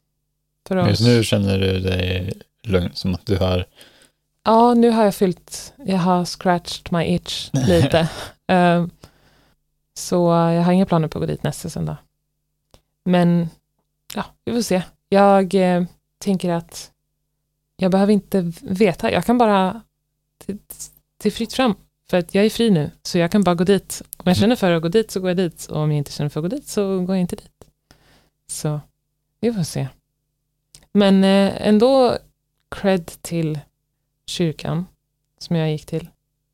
För 0.68 0.76
att 0.76 0.88
Just 0.88 1.02
nu 1.02 1.24
känner 1.24 1.58
du 1.58 1.80
dig 1.80 2.32
lugn, 2.62 2.90
som 2.94 3.14
att 3.14 3.26
du 3.26 3.36
har... 3.36 3.66
Ja, 4.44 4.74
nu 4.74 4.90
har 4.90 5.04
jag 5.04 5.14
fyllt, 5.14 5.74
jag 5.76 5.98
har 5.98 6.24
scratched 6.24 6.92
my 6.92 7.04
itch 7.04 7.50
lite. 7.68 8.08
Ehm, 8.46 8.90
så 9.94 10.16
jag 10.30 10.62
har 10.62 10.72
inga 10.72 10.86
planer 10.86 11.08
på 11.08 11.18
att 11.18 11.22
gå 11.22 11.26
dit 11.26 11.42
nästa 11.42 11.70
söndag. 11.70 11.96
Men 13.04 13.48
ja, 14.14 14.24
vi 14.44 14.52
får 14.52 14.62
se. 14.62 14.82
Jag 15.08 15.54
eh, 15.54 15.84
tänker 16.18 16.50
att 16.50 16.90
jag 17.76 17.90
behöver 17.90 18.12
inte 18.12 18.52
veta, 18.62 19.12
jag 19.12 19.24
kan 19.24 19.38
bara, 19.38 19.82
det 21.22 21.28
är 21.28 21.30
fritt 21.30 21.52
fram. 21.52 21.74
För 22.10 22.16
att 22.16 22.34
jag 22.34 22.44
är 22.44 22.50
fri 22.50 22.70
nu, 22.70 22.90
så 23.02 23.18
jag 23.18 23.30
kan 23.30 23.44
bara 23.44 23.54
gå 23.54 23.64
dit. 23.64 24.02
Om 24.16 24.24
jag 24.26 24.36
känner 24.36 24.56
för 24.56 24.72
att 24.72 24.82
gå 24.82 24.88
dit 24.88 25.10
så 25.10 25.20
går 25.20 25.30
jag 25.30 25.36
dit. 25.36 25.66
Och 25.66 25.76
om 25.76 25.90
jag 25.90 25.98
inte 25.98 26.12
känner 26.12 26.30
för 26.30 26.40
att 26.40 26.50
gå 26.50 26.56
dit 26.56 26.68
så 26.68 27.00
går 27.00 27.16
jag 27.16 27.20
inte 27.20 27.36
dit. 27.36 27.64
Så 28.46 28.80
vi 29.40 29.52
får 29.52 29.62
se. 29.62 29.88
Men 30.92 31.24
eh, 31.24 31.68
ändå 31.68 32.18
cred 32.70 33.06
till 33.06 33.58
kyrkan 34.26 34.86
som 35.38 35.56
jag 35.56 35.70
gick 35.70 35.86
till. 35.86 36.08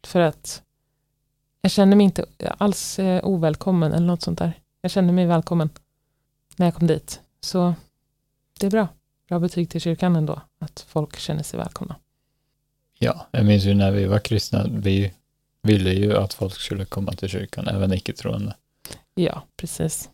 För 0.07 0.21
att 0.21 0.63
jag 1.61 1.71
kände 1.71 1.97
mig 1.97 2.05
inte 2.05 2.27
alls 2.59 2.99
eh, 2.99 3.25
ovälkommen 3.25 3.93
eller 3.93 4.07
något 4.07 4.23
sånt 4.23 4.39
där. 4.39 4.53
Jag 4.81 4.91
kände 4.91 5.13
mig 5.13 5.27
välkommen 5.27 5.71
när 6.57 6.67
jag 6.67 6.75
kom 6.75 6.87
dit. 6.87 7.21
Så 7.41 7.75
det 8.61 8.67
är 8.67 8.71
bra. 8.71 8.89
Bra 9.29 9.39
betyg 9.39 9.71
till 9.71 9.81
kyrkan 9.81 10.17
ändå, 10.17 10.41
att 10.59 10.85
folk 10.89 11.17
känner 11.17 11.43
sig 11.43 11.59
välkomna. 11.59 11.97
Ja, 12.99 13.27
jag 13.31 13.47
minns 13.47 13.65
ju 13.65 13.75
när 13.75 13.91
vi 13.91 14.07
var 14.07 14.19
kristna, 14.19 14.67
vi 14.71 15.13
ville 15.67 15.93
ju 15.93 16.17
att 16.17 16.35
folk 16.35 16.55
skulle 16.55 16.85
komma 16.85 17.13
till 17.13 17.29
kyrkan, 17.29 17.69
även 17.69 17.93
icke-troende. 17.93 18.57
Ja, 19.15 19.43
precis. 19.57 20.11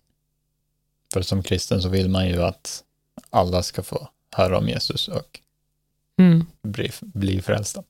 För 1.13 1.23
som 1.23 1.43
kristen 1.43 1.83
så 1.83 1.89
vill 1.89 2.09
man 2.09 2.29
ju 2.29 2.43
att 2.43 2.85
alla 3.31 3.63
ska 3.63 3.83
få 3.83 4.09
höra 4.37 4.59
om 4.59 4.69
Jesus 4.69 5.09
och 5.09 5.41
Mm. 6.19 6.47
bli, 6.63 6.91
bli 7.01 7.43
frälsta. 7.43 7.83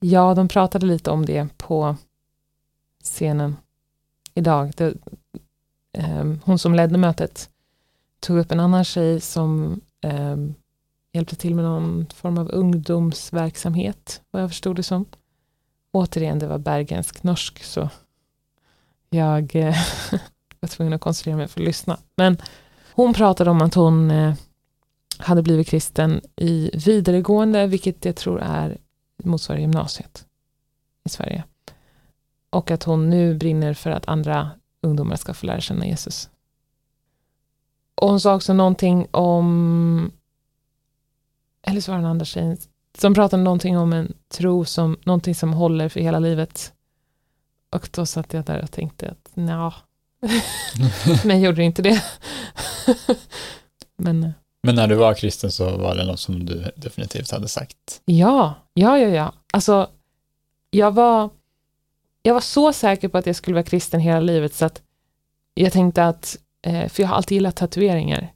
Ja, 0.00 0.34
de 0.34 0.48
pratade 0.48 0.86
lite 0.86 1.10
om 1.10 1.26
det 1.26 1.48
på 1.56 1.96
scenen 3.04 3.56
idag. 4.34 4.72
Det, 4.76 4.94
ehm, 5.98 6.40
hon 6.44 6.58
som 6.58 6.74
ledde 6.74 6.98
mötet 6.98 7.50
tog 8.20 8.38
upp 8.38 8.52
en 8.52 8.60
annan 8.60 8.84
tjej 8.84 9.20
som 9.20 9.80
ehm, 10.00 10.54
hjälpte 11.12 11.36
till 11.36 11.54
med 11.54 11.64
någon 11.64 12.06
form 12.14 12.38
av 12.38 12.50
ungdomsverksamhet, 12.50 14.22
vad 14.30 14.42
jag 14.42 14.50
förstod 14.50 14.76
det 14.76 14.82
som. 14.82 15.04
Återigen, 15.92 16.38
det 16.38 16.46
var 16.46 16.58
bergensk 16.58 17.22
norsk, 17.22 17.64
så 17.64 17.80
eh, 17.80 17.88
jag 19.10 19.42
var 20.60 20.68
tvungen 20.68 20.92
att 20.92 21.00
koncentrera 21.00 21.36
mig 21.36 21.48
för 21.48 21.60
att 21.60 21.66
lyssna. 21.66 21.98
Men 22.16 22.36
hon 22.92 23.14
pratade 23.14 23.50
om 23.50 23.62
att 23.62 23.74
hon 23.74 24.10
eh, 24.10 24.34
hade 25.18 25.42
blivit 25.42 25.68
kristen 25.68 26.20
i 26.36 26.70
vidaregående, 26.86 27.66
vilket 27.66 28.04
jag 28.04 28.16
tror 28.16 28.40
är 28.40 28.78
motsvarar 29.24 29.60
gymnasiet 29.60 30.26
i 31.04 31.08
Sverige. 31.08 31.44
Och 32.50 32.70
att 32.70 32.82
hon 32.82 33.10
nu 33.10 33.34
brinner 33.34 33.74
för 33.74 33.90
att 33.90 34.08
andra 34.08 34.50
ungdomar 34.80 35.16
ska 35.16 35.34
få 35.34 35.46
lära 35.46 35.60
känna 35.60 35.86
Jesus. 35.86 36.30
Och 37.94 38.08
hon 38.08 38.20
sa 38.20 38.34
också 38.34 38.52
någonting 38.52 39.06
om, 39.10 40.12
eller 41.62 41.80
så 41.80 41.90
var 41.90 41.98
det 41.98 42.02
den 42.02 42.10
andra 42.10 42.24
tjejen, 42.24 42.56
som 42.98 43.14
pratade 43.14 43.42
någonting 43.42 43.78
om 43.78 43.92
en 43.92 44.12
tro 44.28 44.64
som, 44.64 44.96
någonting 45.04 45.34
som 45.34 45.52
håller 45.52 45.88
för 45.88 46.00
hela 46.00 46.18
livet. 46.18 46.72
Och 47.70 47.88
då 47.92 48.06
satt 48.06 48.32
jag 48.32 48.44
där 48.44 48.62
och 48.62 48.70
tänkte 48.70 49.10
att 49.10 49.36
nja, 49.36 49.74
mig 51.24 51.40
gjorde 51.40 51.62
inte 51.62 51.82
det. 51.82 52.04
Men 53.96 54.32
Men 54.62 54.74
när 54.74 54.88
du 54.88 54.94
var 54.94 55.14
kristen 55.14 55.52
så 55.52 55.76
var 55.76 55.94
det 55.94 56.04
något 56.04 56.20
som 56.20 56.46
du 56.46 56.72
definitivt 56.76 57.30
hade 57.30 57.48
sagt. 57.48 58.00
Ja, 58.04 58.54
ja, 58.74 58.98
ja, 58.98 59.08
ja. 59.08 59.32
Alltså, 59.52 59.90
jag 60.70 60.92
var, 60.92 61.30
jag 62.22 62.34
var 62.34 62.40
så 62.40 62.72
säker 62.72 63.08
på 63.08 63.18
att 63.18 63.26
jag 63.26 63.36
skulle 63.36 63.54
vara 63.54 63.64
kristen 63.64 64.00
hela 64.00 64.20
livet 64.20 64.54
så 64.54 64.64
att 64.64 64.82
jag 65.54 65.72
tänkte 65.72 66.04
att, 66.04 66.38
eh, 66.62 66.88
för 66.88 67.02
jag 67.02 67.08
har 67.08 67.16
alltid 67.16 67.36
gillat 67.36 67.56
tatueringar 67.56 68.32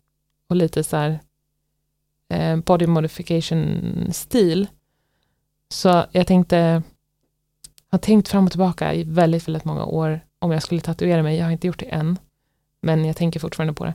och 0.49 0.57
lite 0.57 0.85
så 0.85 0.97
här 0.97 1.21
eh, 2.29 2.57
body 2.57 2.87
modification-stil. 2.87 4.67
Så 5.69 6.05
jag 6.13 6.27
tänkte, 6.27 6.83
har 7.91 7.99
tänkt 7.99 8.29
fram 8.29 8.45
och 8.45 8.51
tillbaka 8.51 8.95
i 8.95 9.05
väldigt, 9.05 9.49
väldigt 9.49 9.65
många 9.65 9.85
år 9.85 10.21
om 10.39 10.53
jag 10.53 10.63
skulle 10.63 10.81
tatuera 10.81 11.23
mig. 11.23 11.37
Jag 11.37 11.45
har 11.45 11.53
inte 11.53 11.67
gjort 11.67 11.79
det 11.79 11.87
än, 11.87 12.19
men 12.83 13.05
jag 13.05 13.17
tänker 13.17 13.41
fortfarande 13.41 13.75
på 13.75 13.85
det. 13.85 13.95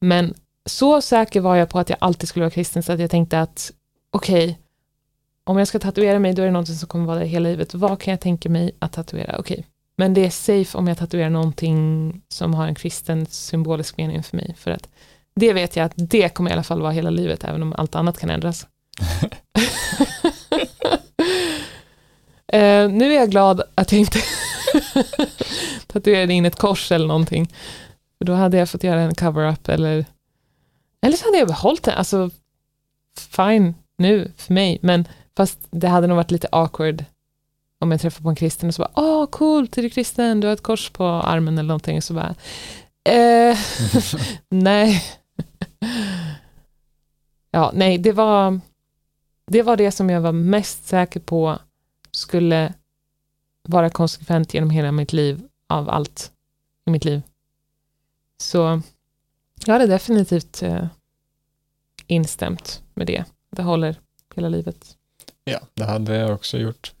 Men 0.00 0.34
så 0.66 1.00
säker 1.00 1.40
var 1.40 1.56
jag 1.56 1.68
på 1.68 1.78
att 1.78 1.90
jag 1.90 1.98
alltid 2.00 2.28
skulle 2.28 2.44
vara 2.44 2.50
kristen 2.50 2.82
så 2.82 2.92
att 2.92 3.00
jag 3.00 3.10
tänkte 3.10 3.40
att 3.40 3.72
okej, 4.10 4.58
om 5.44 5.58
jag 5.58 5.68
ska 5.68 5.78
tatuera 5.78 6.18
mig 6.18 6.34
då 6.34 6.42
är 6.42 6.46
det 6.46 6.52
någonting 6.52 6.74
som 6.74 6.88
kommer 6.88 7.06
vara 7.06 7.18
där 7.18 7.26
hela 7.26 7.48
livet. 7.48 7.74
Vad 7.74 8.00
kan 8.00 8.10
jag 8.10 8.20
tänka 8.20 8.48
mig 8.48 8.76
att 8.78 8.92
tatuera? 8.92 9.38
Okej, 9.38 9.66
men 9.96 10.14
det 10.14 10.26
är 10.26 10.30
safe 10.30 10.78
om 10.78 10.88
jag 10.88 10.98
tatuerar 10.98 11.30
någonting 11.30 12.12
som 12.28 12.54
har 12.54 12.66
en 12.66 12.74
kristen 12.74 13.26
symbolisk 13.26 13.96
mening 13.96 14.22
för 14.22 14.36
mig. 14.36 14.54
För 14.58 14.70
att 14.70 14.88
det 15.40 15.52
vet 15.52 15.76
jag 15.76 15.84
att 15.84 15.92
det 15.96 16.28
kommer 16.28 16.50
i 16.50 16.52
alla 16.52 16.62
fall 16.62 16.80
vara 16.80 16.92
hela 16.92 17.10
livet, 17.10 17.44
även 17.44 17.62
om 17.62 17.74
allt 17.78 17.94
annat 17.94 18.18
kan 18.18 18.30
ändras. 18.30 18.66
Eh, 22.52 22.88
nu 22.88 23.12
är 23.12 23.16
jag 23.16 23.30
glad 23.30 23.62
att 23.74 23.92
jag 23.92 24.00
inte 24.00 24.18
tatuerade 25.86 26.32
in 26.32 26.46
ett 26.46 26.56
kors 26.56 26.92
eller 26.92 27.06
någonting. 27.06 27.52
För 28.18 28.24
då 28.24 28.32
hade 28.32 28.56
jag 28.56 28.68
fått 28.68 28.84
göra 28.84 29.00
en 29.00 29.14
cover-up 29.14 29.68
eller 29.68 30.04
eller 31.02 31.16
så 31.16 31.24
hade 31.24 31.38
jag 31.38 31.48
behållit 31.48 31.82
den. 31.82 31.94
Alltså, 31.94 32.30
fine 33.18 33.74
nu 33.98 34.32
för 34.36 34.54
mig, 34.54 34.78
men 34.82 35.08
fast 35.36 35.58
det 35.70 35.88
hade 35.88 36.06
nog 36.06 36.16
varit 36.16 36.30
lite 36.30 36.48
awkward 36.52 37.04
om 37.80 37.90
jag 37.90 38.00
träffar 38.00 38.22
på 38.22 38.28
en 38.28 38.36
kristen 38.36 38.68
och 38.68 38.74
så 38.74 38.82
bara, 38.82 39.02
åh, 39.02 39.26
coolt, 39.26 39.78
är 39.78 39.82
du 39.82 39.90
kristen? 39.90 40.40
Du 40.40 40.46
har 40.46 40.54
ett 40.54 40.62
kors 40.62 40.90
på 40.90 41.04
armen 41.04 41.58
eller 41.58 41.68
någonting. 41.68 41.96
Och 41.96 42.04
så 42.04 42.14
bara, 42.14 42.34
eh, 43.04 43.58
nej. 44.48 45.04
Ja, 47.50 47.70
nej, 47.74 47.98
det 47.98 48.12
var, 48.12 48.60
det 49.46 49.62
var 49.62 49.76
det 49.76 49.92
som 49.92 50.10
jag 50.10 50.20
var 50.20 50.32
mest 50.32 50.86
säker 50.86 51.20
på 51.20 51.58
skulle 52.10 52.74
vara 53.62 53.90
konsekvent 53.90 54.54
genom 54.54 54.70
hela 54.70 54.92
mitt 54.92 55.12
liv, 55.12 55.42
av 55.68 55.90
allt 55.90 56.32
i 56.86 56.90
mitt 56.90 57.04
liv. 57.04 57.22
Så 58.38 58.82
jag 59.66 59.72
hade 59.72 59.86
definitivt 59.86 60.62
eh, 60.62 60.86
instämt 62.06 62.82
med 62.94 63.06
det. 63.06 63.24
Det 63.50 63.62
håller 63.62 63.96
hela 64.34 64.48
livet. 64.48 64.96
Ja, 65.44 65.60
det 65.74 65.84
hade 65.84 66.16
jag 66.16 66.34
också 66.34 66.58
gjort. 66.58 66.92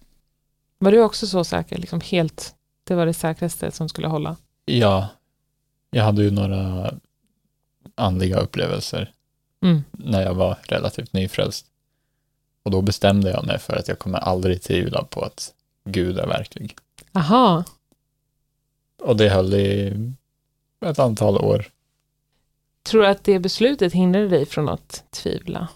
Var 0.78 0.92
du 0.92 1.02
också 1.02 1.26
så 1.26 1.44
säker? 1.44 1.78
Liksom 1.78 2.00
helt, 2.00 2.54
det 2.84 2.94
var 2.94 3.06
det 3.06 3.14
säkraste 3.14 3.70
som 3.70 3.88
skulle 3.88 4.08
hålla? 4.08 4.36
Ja, 4.64 5.08
jag 5.90 6.04
hade 6.04 6.22
ju 6.22 6.30
några 6.30 6.94
andliga 7.94 8.38
upplevelser 8.38 9.12
Mm. 9.62 9.84
när 9.92 10.22
jag 10.22 10.34
var 10.34 10.58
relativt 10.62 11.12
nyfrälst. 11.12 11.66
Och 12.62 12.70
då 12.70 12.82
bestämde 12.82 13.30
jag 13.30 13.46
mig 13.46 13.58
för 13.58 13.76
att 13.76 13.88
jag 13.88 13.98
kommer 13.98 14.18
aldrig 14.18 14.62
tvivla 14.62 15.04
på 15.04 15.22
att 15.22 15.54
Gud 15.84 16.18
är 16.18 16.26
verklig. 16.26 16.76
Aha, 17.12 17.64
Och 19.02 19.16
det 19.16 19.28
höll 19.28 19.54
i 19.54 19.94
ett 20.84 20.98
antal 20.98 21.38
år. 21.38 21.70
tror 22.82 23.02
du 23.02 23.08
att 23.08 23.24
det 23.24 23.38
beslutet 23.38 23.92
hindrade 23.92 24.28
dig 24.28 24.46
från 24.46 24.68
att 24.68 25.04
tvivla? 25.10 25.68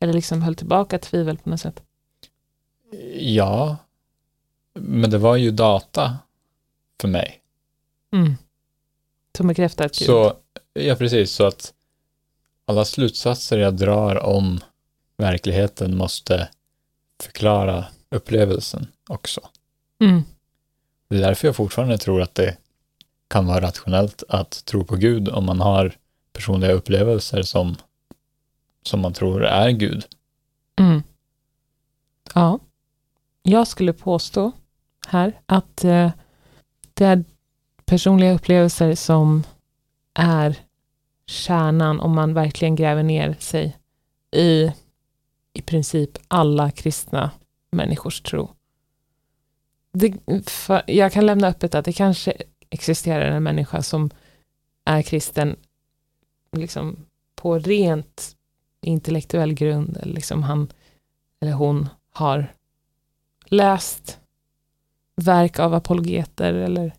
Eller 0.00 0.12
liksom 0.12 0.42
höll 0.42 0.54
tillbaka 0.54 0.98
tvivel 0.98 1.38
på 1.38 1.50
något 1.50 1.60
sätt? 1.60 1.82
Ja, 3.18 3.76
men 4.74 5.10
det 5.10 5.18
var 5.18 5.36
ju 5.36 5.50
data 5.50 6.18
för 7.00 7.08
mig. 7.08 7.40
Mm. 8.12 8.34
Som 9.36 9.46
bekräftar 9.46 9.84
att 9.84 9.98
Gud... 9.98 10.06
Så, 10.06 10.36
ja 10.72 10.94
precis, 10.96 11.30
så 11.32 11.44
att 11.44 11.74
alla 12.66 12.84
slutsatser 12.84 13.58
jag 13.58 13.76
drar 13.76 14.24
om 14.24 14.60
verkligheten 15.16 15.96
måste 15.96 16.48
förklara 17.22 17.84
upplevelsen 18.10 18.86
också. 19.08 19.40
Mm. 20.00 20.22
Det 21.08 21.16
är 21.16 21.20
därför 21.20 21.48
jag 21.48 21.56
fortfarande 21.56 21.98
tror 21.98 22.22
att 22.22 22.34
det 22.34 22.56
kan 23.28 23.46
vara 23.46 23.60
rationellt 23.60 24.22
att 24.28 24.64
tro 24.64 24.84
på 24.84 24.96
Gud 24.96 25.28
om 25.28 25.44
man 25.44 25.60
har 25.60 25.96
personliga 26.32 26.72
upplevelser 26.72 27.42
som, 27.42 27.76
som 28.82 29.00
man 29.00 29.12
tror 29.12 29.44
är 29.44 29.70
Gud. 29.70 30.06
Mm. 30.78 31.02
Ja. 32.34 32.58
Jag 33.42 33.68
skulle 33.68 33.92
påstå 33.92 34.52
här 35.06 35.40
att 35.46 35.84
eh, 35.84 36.10
det 36.94 37.04
är 37.04 37.24
personliga 37.84 38.32
upplevelser 38.32 38.94
som 38.94 39.44
är 40.14 40.65
kärnan 41.26 42.00
om 42.00 42.14
man 42.14 42.34
verkligen 42.34 42.76
gräver 42.76 43.02
ner 43.02 43.36
sig 43.38 43.76
i 44.36 44.72
i 45.52 45.62
princip 45.62 46.18
alla 46.28 46.70
kristna 46.70 47.30
människors 47.70 48.20
tro. 48.20 48.50
Det, 49.92 50.14
för, 50.50 50.82
jag 50.86 51.12
kan 51.12 51.26
lämna 51.26 51.48
öppet 51.48 51.74
att 51.74 51.84
det 51.84 51.92
kanske 51.92 52.32
existerar 52.70 53.30
en 53.30 53.42
människa 53.42 53.82
som 53.82 54.10
är 54.84 55.02
kristen 55.02 55.56
liksom 56.52 56.96
på 57.34 57.58
rent 57.58 58.36
intellektuell 58.82 59.54
grund. 59.54 59.96
Eller 59.96 60.14
liksom 60.14 60.42
han 60.42 60.68
eller 61.40 61.52
hon 61.52 61.88
har 62.10 62.52
läst 63.44 64.18
verk 65.16 65.58
av 65.58 65.74
apologeter 65.74 66.54
eller 66.54 66.92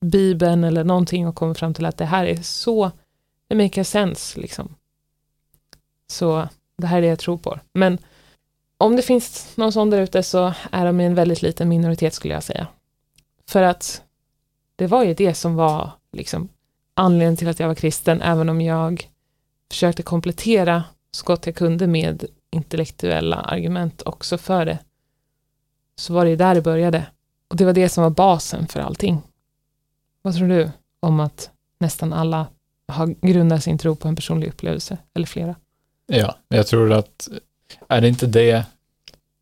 Bibeln 0.00 0.64
eller 0.64 0.84
någonting 0.84 1.26
och 1.26 1.34
kommit 1.34 1.58
fram 1.58 1.74
till 1.74 1.86
att 1.86 1.96
det 1.96 2.04
här 2.04 2.26
är 2.26 2.42
så, 2.42 2.90
det 3.50 3.56
makes 3.56 3.90
sense 3.90 4.40
liksom. 4.40 4.74
Så 6.10 6.48
det 6.78 6.86
här 6.86 6.98
är 6.98 7.02
det 7.02 7.08
jag 7.08 7.18
tror 7.18 7.38
på. 7.38 7.58
Men 7.72 7.98
om 8.78 8.96
det 8.96 9.02
finns 9.02 9.56
någon 9.56 9.72
sån 9.72 9.90
där 9.90 10.00
ute 10.00 10.22
så 10.22 10.54
är 10.70 10.86
de 10.86 11.00
i 11.00 11.04
en 11.04 11.14
väldigt 11.14 11.42
liten 11.42 11.68
minoritet 11.68 12.14
skulle 12.14 12.34
jag 12.34 12.42
säga. 12.42 12.66
För 13.48 13.62
att 13.62 14.02
det 14.76 14.86
var 14.86 15.04
ju 15.04 15.14
det 15.14 15.34
som 15.34 15.54
var 15.54 15.90
liksom 16.12 16.48
anledningen 16.94 17.36
till 17.36 17.48
att 17.48 17.60
jag 17.60 17.68
var 17.68 17.74
kristen, 17.74 18.22
även 18.22 18.48
om 18.48 18.60
jag 18.60 19.10
försökte 19.70 20.02
komplettera 20.02 20.84
så 21.10 21.26
gott 21.26 21.46
jag 21.46 21.54
kunde 21.54 21.86
med 21.86 22.24
intellektuella 22.50 23.36
argument 23.36 24.02
också 24.02 24.38
för 24.38 24.64
det. 24.64 24.78
Så 25.96 26.12
var 26.12 26.24
det 26.24 26.30
ju 26.30 26.36
där 26.36 26.54
det 26.54 26.62
började. 26.62 27.06
Och 27.48 27.56
det 27.56 27.64
var 27.64 27.72
det 27.72 27.88
som 27.88 28.02
var 28.02 28.10
basen 28.10 28.66
för 28.66 28.80
allting. 28.80 29.22
Vad 30.22 30.34
tror 30.34 30.48
du 30.48 30.70
om 31.00 31.20
att 31.20 31.50
nästan 31.78 32.12
alla 32.12 32.46
har 32.90 33.06
grundat 33.06 33.62
sin 33.64 33.78
tro 33.78 33.96
på 33.96 34.08
en 34.08 34.16
personlig 34.16 34.48
upplevelse, 34.48 34.98
eller 35.14 35.26
flera? 35.26 35.54
Ja, 36.06 36.36
jag 36.48 36.66
tror 36.66 36.92
att, 36.92 37.28
är 37.88 38.00
det 38.00 38.08
inte 38.08 38.26
det 38.26 38.64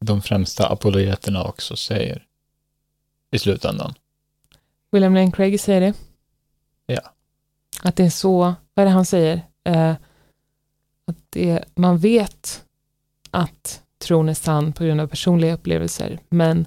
de 0.00 0.22
främsta 0.22 0.68
apologeterna 0.68 1.44
också 1.44 1.76
säger 1.76 2.24
i 3.30 3.38
slutändan? 3.38 3.94
William 4.90 5.14
Lane 5.14 5.32
Craig 5.32 5.60
säger 5.60 5.80
det. 5.80 5.94
Ja. 6.86 7.00
Att 7.82 7.96
det 7.96 8.04
är 8.04 8.10
så, 8.10 8.54
vad 8.74 8.82
är 8.82 8.84
det 8.84 8.90
han 8.90 9.06
säger? 9.06 9.42
Eh, 9.64 9.94
Att 11.04 11.16
det, 11.30 11.64
man 11.74 11.98
vet 11.98 12.64
att 13.30 13.82
tron 13.98 14.28
är 14.28 14.34
sann 14.34 14.72
på 14.72 14.84
grund 14.84 15.00
av 15.00 15.06
personliga 15.06 15.54
upplevelser, 15.54 16.18
men 16.28 16.66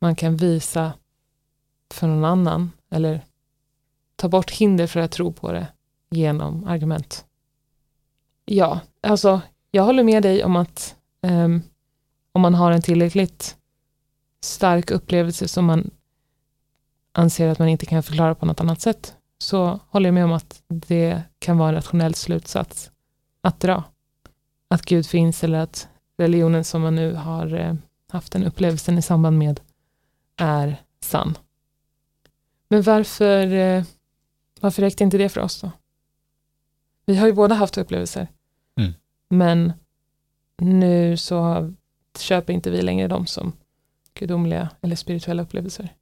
man 0.00 0.16
kan 0.16 0.36
visa 0.36 0.92
för 1.94 2.06
någon 2.06 2.24
annan 2.24 2.72
eller 2.90 3.20
ta 4.16 4.28
bort 4.28 4.50
hinder 4.50 4.86
för 4.86 5.00
att 5.00 5.12
tro 5.12 5.32
på 5.32 5.52
det 5.52 5.66
genom 6.10 6.64
argument. 6.64 7.24
Ja, 8.44 8.80
alltså 9.00 9.40
jag 9.70 9.82
håller 9.82 10.02
med 10.02 10.22
dig 10.22 10.44
om 10.44 10.56
att 10.56 10.96
um, 11.22 11.62
om 12.32 12.42
man 12.42 12.54
har 12.54 12.72
en 12.72 12.82
tillräckligt 12.82 13.56
stark 14.40 14.90
upplevelse 14.90 15.48
som 15.48 15.64
man 15.64 15.90
anser 17.12 17.48
att 17.48 17.58
man 17.58 17.68
inte 17.68 17.86
kan 17.86 18.02
förklara 18.02 18.34
på 18.34 18.46
något 18.46 18.60
annat 18.60 18.80
sätt 18.80 19.14
så 19.38 19.80
håller 19.88 20.06
jag 20.06 20.14
med 20.14 20.24
om 20.24 20.32
att 20.32 20.62
det 20.68 21.22
kan 21.38 21.58
vara 21.58 21.68
en 21.68 21.74
rationell 21.74 22.14
slutsats 22.14 22.90
att 23.40 23.60
dra. 23.60 23.82
Att 24.70 24.82
Gud 24.82 25.06
finns 25.06 25.44
eller 25.44 25.58
att 25.58 25.88
religionen 26.18 26.64
som 26.64 26.82
man 26.82 26.94
nu 26.94 27.14
har 27.14 27.54
eh, 27.54 27.74
haft 28.08 28.32
den 28.32 28.44
upplevelsen 28.44 28.98
i 28.98 29.02
samband 29.02 29.38
med 29.38 29.60
är 30.36 30.82
sann. 31.00 31.38
Men 32.68 32.82
varför, 32.82 33.52
eh, 33.52 33.84
varför 34.60 34.82
räckte 34.82 35.04
inte 35.04 35.18
det 35.18 35.28
för 35.28 35.40
oss 35.40 35.60
då? 35.60 35.70
Vi 37.08 37.16
har 37.16 37.26
ju 37.26 37.32
båda 37.32 37.54
haft 37.54 37.78
upplevelser. 37.78 38.28
Mm. 38.80 38.92
Men 39.28 39.72
nu 40.58 41.16
så 41.16 41.70
köper 42.18 42.52
inte 42.52 42.70
vi 42.70 42.82
längre 42.82 43.08
dem 43.08 43.26
som 43.26 43.52
gudomliga 44.14 44.68
eller 44.80 44.96
spirituella 44.96 45.42
upplevelser. 45.42 45.94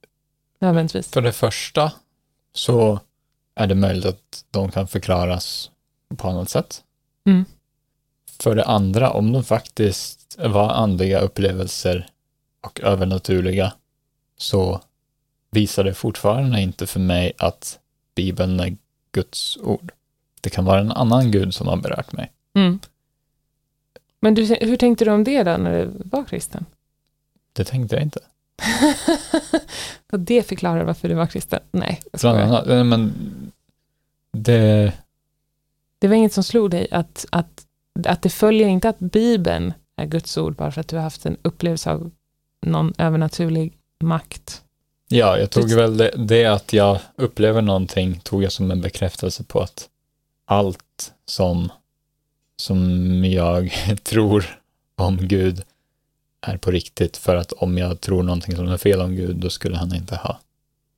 Nödvändigtvis. 0.59 1.07
För 1.07 1.21
det 1.21 1.31
första 1.31 1.91
så 2.53 2.99
är 3.55 3.67
det 3.67 3.75
möjligt 3.75 4.05
att 4.05 4.45
de 4.51 4.71
kan 4.71 4.87
förklaras 4.87 5.71
på 6.17 6.27
annat 6.27 6.49
sätt. 6.49 6.83
Mm. 7.25 7.45
För 8.39 8.55
det 8.55 8.65
andra, 8.65 9.11
om 9.11 9.31
de 9.31 9.43
faktiskt 9.43 10.37
var 10.39 10.69
andliga 10.69 11.19
upplevelser 11.19 12.09
och 12.61 12.81
övernaturliga 12.81 13.73
så 14.37 14.81
visar 15.51 15.83
det 15.83 15.93
fortfarande 15.93 16.61
inte 16.61 16.87
för 16.87 16.99
mig 16.99 17.33
att 17.37 17.79
Bibeln 18.15 18.59
är 18.59 18.77
Guds 19.11 19.57
ord. 19.57 19.91
Det 20.47 20.51
kan 20.51 20.65
vara 20.65 20.79
en 20.79 20.91
annan 20.91 21.31
Gud 21.31 21.53
som 21.53 21.67
har 21.67 21.77
berört 21.77 22.11
mig. 22.11 22.31
Mm. 22.55 22.79
Men 24.19 24.33
du, 24.33 24.57
hur 24.61 24.77
tänkte 24.77 25.05
du 25.05 25.11
om 25.11 25.23
det 25.23 25.43
då 25.43 25.57
när 25.57 25.79
du 25.79 25.91
var 26.05 26.23
kristen? 26.23 26.65
Det 27.53 27.63
tänkte 27.63 27.95
jag 27.95 28.03
inte. 28.03 28.19
Och 30.11 30.19
det 30.19 30.47
förklarar 30.47 30.83
varför 30.83 31.09
du 31.09 31.15
var 31.15 31.25
kristen? 31.25 31.59
Nej, 31.71 32.01
Bland 32.21 32.39
annat, 32.39 32.67
men 32.67 33.13
det, 34.31 34.93
Det 35.99 36.07
var 36.07 36.15
inget 36.15 36.33
som 36.33 36.43
slog 36.43 36.71
dig 36.71 36.87
att, 36.91 37.25
att, 37.29 37.65
att 38.05 38.21
det 38.21 38.29
följer 38.29 38.67
inte 38.67 38.89
att 38.89 38.99
Bibeln 38.99 39.73
är 39.95 40.05
Guds 40.05 40.37
ord 40.37 40.55
bara 40.55 40.71
för 40.71 40.81
att 40.81 40.87
du 40.87 40.95
har 40.95 41.03
haft 41.03 41.25
en 41.25 41.37
upplevelse 41.41 41.91
av 41.91 42.11
någon 42.61 42.93
övernaturlig 42.97 43.77
makt. 44.03 44.61
ja, 45.07 45.37
jag 45.37 45.49
tog 45.49 45.73
väl 45.73 45.97
det, 45.97 46.11
det 46.17 46.45
att 46.45 46.73
jag 46.73 46.99
upplever 47.15 47.61
någonting 47.61 48.19
tog 48.23 48.43
jag 48.43 48.51
som 48.51 48.71
en 48.71 48.81
bekräftelse 48.81 49.43
på 49.43 49.59
att 49.59 49.89
allt 50.47 51.13
som, 51.25 51.71
som 52.55 52.79
jag 53.25 53.71
tror 54.03 54.59
om 54.95 55.17
Gud 55.17 55.63
är 56.41 56.57
på 56.57 56.71
riktigt 56.71 57.17
för 57.17 57.35
att 57.35 57.51
om 57.51 57.77
jag 57.77 58.01
tror 58.01 58.23
någonting 58.23 58.55
som 58.55 58.67
är 58.67 58.77
fel 58.77 59.01
om 59.01 59.15
Gud 59.15 59.35
då 59.35 59.49
skulle 59.49 59.77
han 59.77 59.95
inte 59.95 60.15
ha 60.15 60.39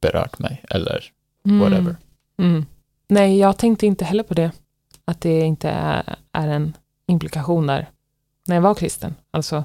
berört 0.01 0.39
mig 0.39 0.63
eller 0.69 1.12
whatever. 1.43 1.95
Mm. 2.38 2.65
Nej, 3.07 3.38
jag 3.38 3.57
tänkte 3.57 3.85
inte 3.85 4.05
heller 4.05 4.23
på 4.23 4.33
det. 4.33 4.51
Att 5.05 5.21
det 5.21 5.39
inte 5.39 5.69
är, 5.69 6.15
är 6.31 6.47
en 6.47 6.77
implikation 7.05 7.67
där. 7.67 7.89
När 8.47 8.55
jag 8.55 8.62
var 8.62 8.75
kristen. 8.75 9.15
Alltså 9.31 9.63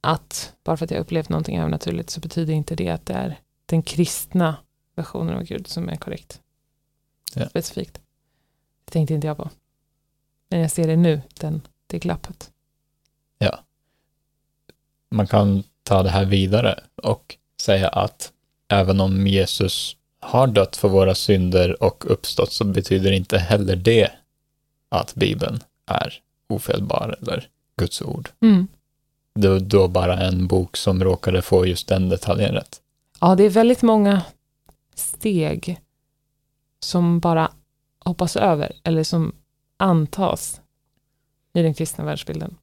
att 0.00 0.52
bara 0.64 0.76
för 0.76 0.84
att 0.84 0.90
jag 0.90 1.00
upplevt 1.00 1.28
någonting 1.28 1.58
övernaturligt 1.58 2.10
så 2.10 2.20
betyder 2.20 2.54
inte 2.54 2.74
det 2.74 2.88
att 2.88 3.06
det 3.06 3.14
är 3.14 3.38
den 3.66 3.82
kristna 3.82 4.56
versionen 4.96 5.34
av 5.34 5.42
Gud 5.42 5.66
som 5.66 5.88
är 5.88 5.96
korrekt. 5.96 6.40
Ja. 7.34 7.48
Specifikt. 7.48 8.00
Det 8.88 8.92
tänkte 8.92 9.14
inte 9.14 9.26
jag 9.26 9.36
på. 9.36 9.50
Men 10.50 10.60
jag 10.60 10.70
ser 10.70 10.86
det 10.86 10.96
nu, 10.96 11.20
den, 11.40 11.62
det 11.86 11.98
glappet. 11.98 12.50
Man 15.10 15.26
kan 15.26 15.62
ta 15.82 16.02
det 16.02 16.10
här 16.10 16.24
vidare 16.24 16.80
och 17.02 17.36
säga 17.60 17.88
att 17.88 18.32
även 18.68 19.00
om 19.00 19.26
Jesus 19.26 19.96
har 20.20 20.46
dött 20.46 20.76
för 20.76 20.88
våra 20.88 21.14
synder 21.14 21.82
och 21.82 22.04
uppstått 22.10 22.52
så 22.52 22.64
betyder 22.64 23.12
inte 23.12 23.38
heller 23.38 23.76
det 23.76 24.10
att 24.88 25.14
Bibeln 25.14 25.60
är 25.86 26.14
ofelbar 26.48 27.16
eller 27.20 27.48
Guds 27.76 28.02
ord. 28.02 28.28
Mm. 28.40 28.68
Det 29.34 29.48
är 29.48 29.60
då 29.60 29.88
bara 29.88 30.18
en 30.20 30.46
bok 30.46 30.76
som 30.76 31.04
råkade 31.04 31.42
få 31.42 31.66
just 31.66 31.88
den 31.88 32.08
detaljen 32.08 32.54
rätt. 32.54 32.80
Ja, 33.20 33.34
det 33.34 33.44
är 33.44 33.50
väldigt 33.50 33.82
många 33.82 34.22
steg 34.94 35.80
som 36.80 37.20
bara 37.20 37.52
hoppas 38.08 38.36
över 38.36 38.72
eller 38.84 39.04
som 39.04 39.32
antas 39.76 40.60
i 41.52 41.62
den 41.62 41.74
kristna 41.74 42.04
världsbilden. 42.04 42.56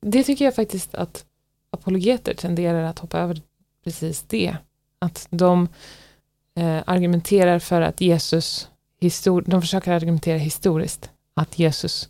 Det 0.00 0.24
tycker 0.24 0.44
jag 0.44 0.54
faktiskt 0.54 0.94
att 0.94 1.24
apologeter 1.70 2.34
tenderar 2.34 2.82
att 2.82 2.98
hoppa 2.98 3.18
över 3.18 3.42
precis 3.84 4.22
det. 4.22 4.56
Att 4.98 5.26
de 5.30 5.68
eh, 6.56 6.82
argumenterar 6.86 7.58
för 7.58 7.80
att 7.80 8.00
Jesus, 8.00 8.68
histor- 9.00 9.44
de 9.46 9.60
försöker 9.60 9.92
argumentera 9.92 10.38
historiskt 10.38 11.10
att 11.34 11.58
Jesus 11.58 12.08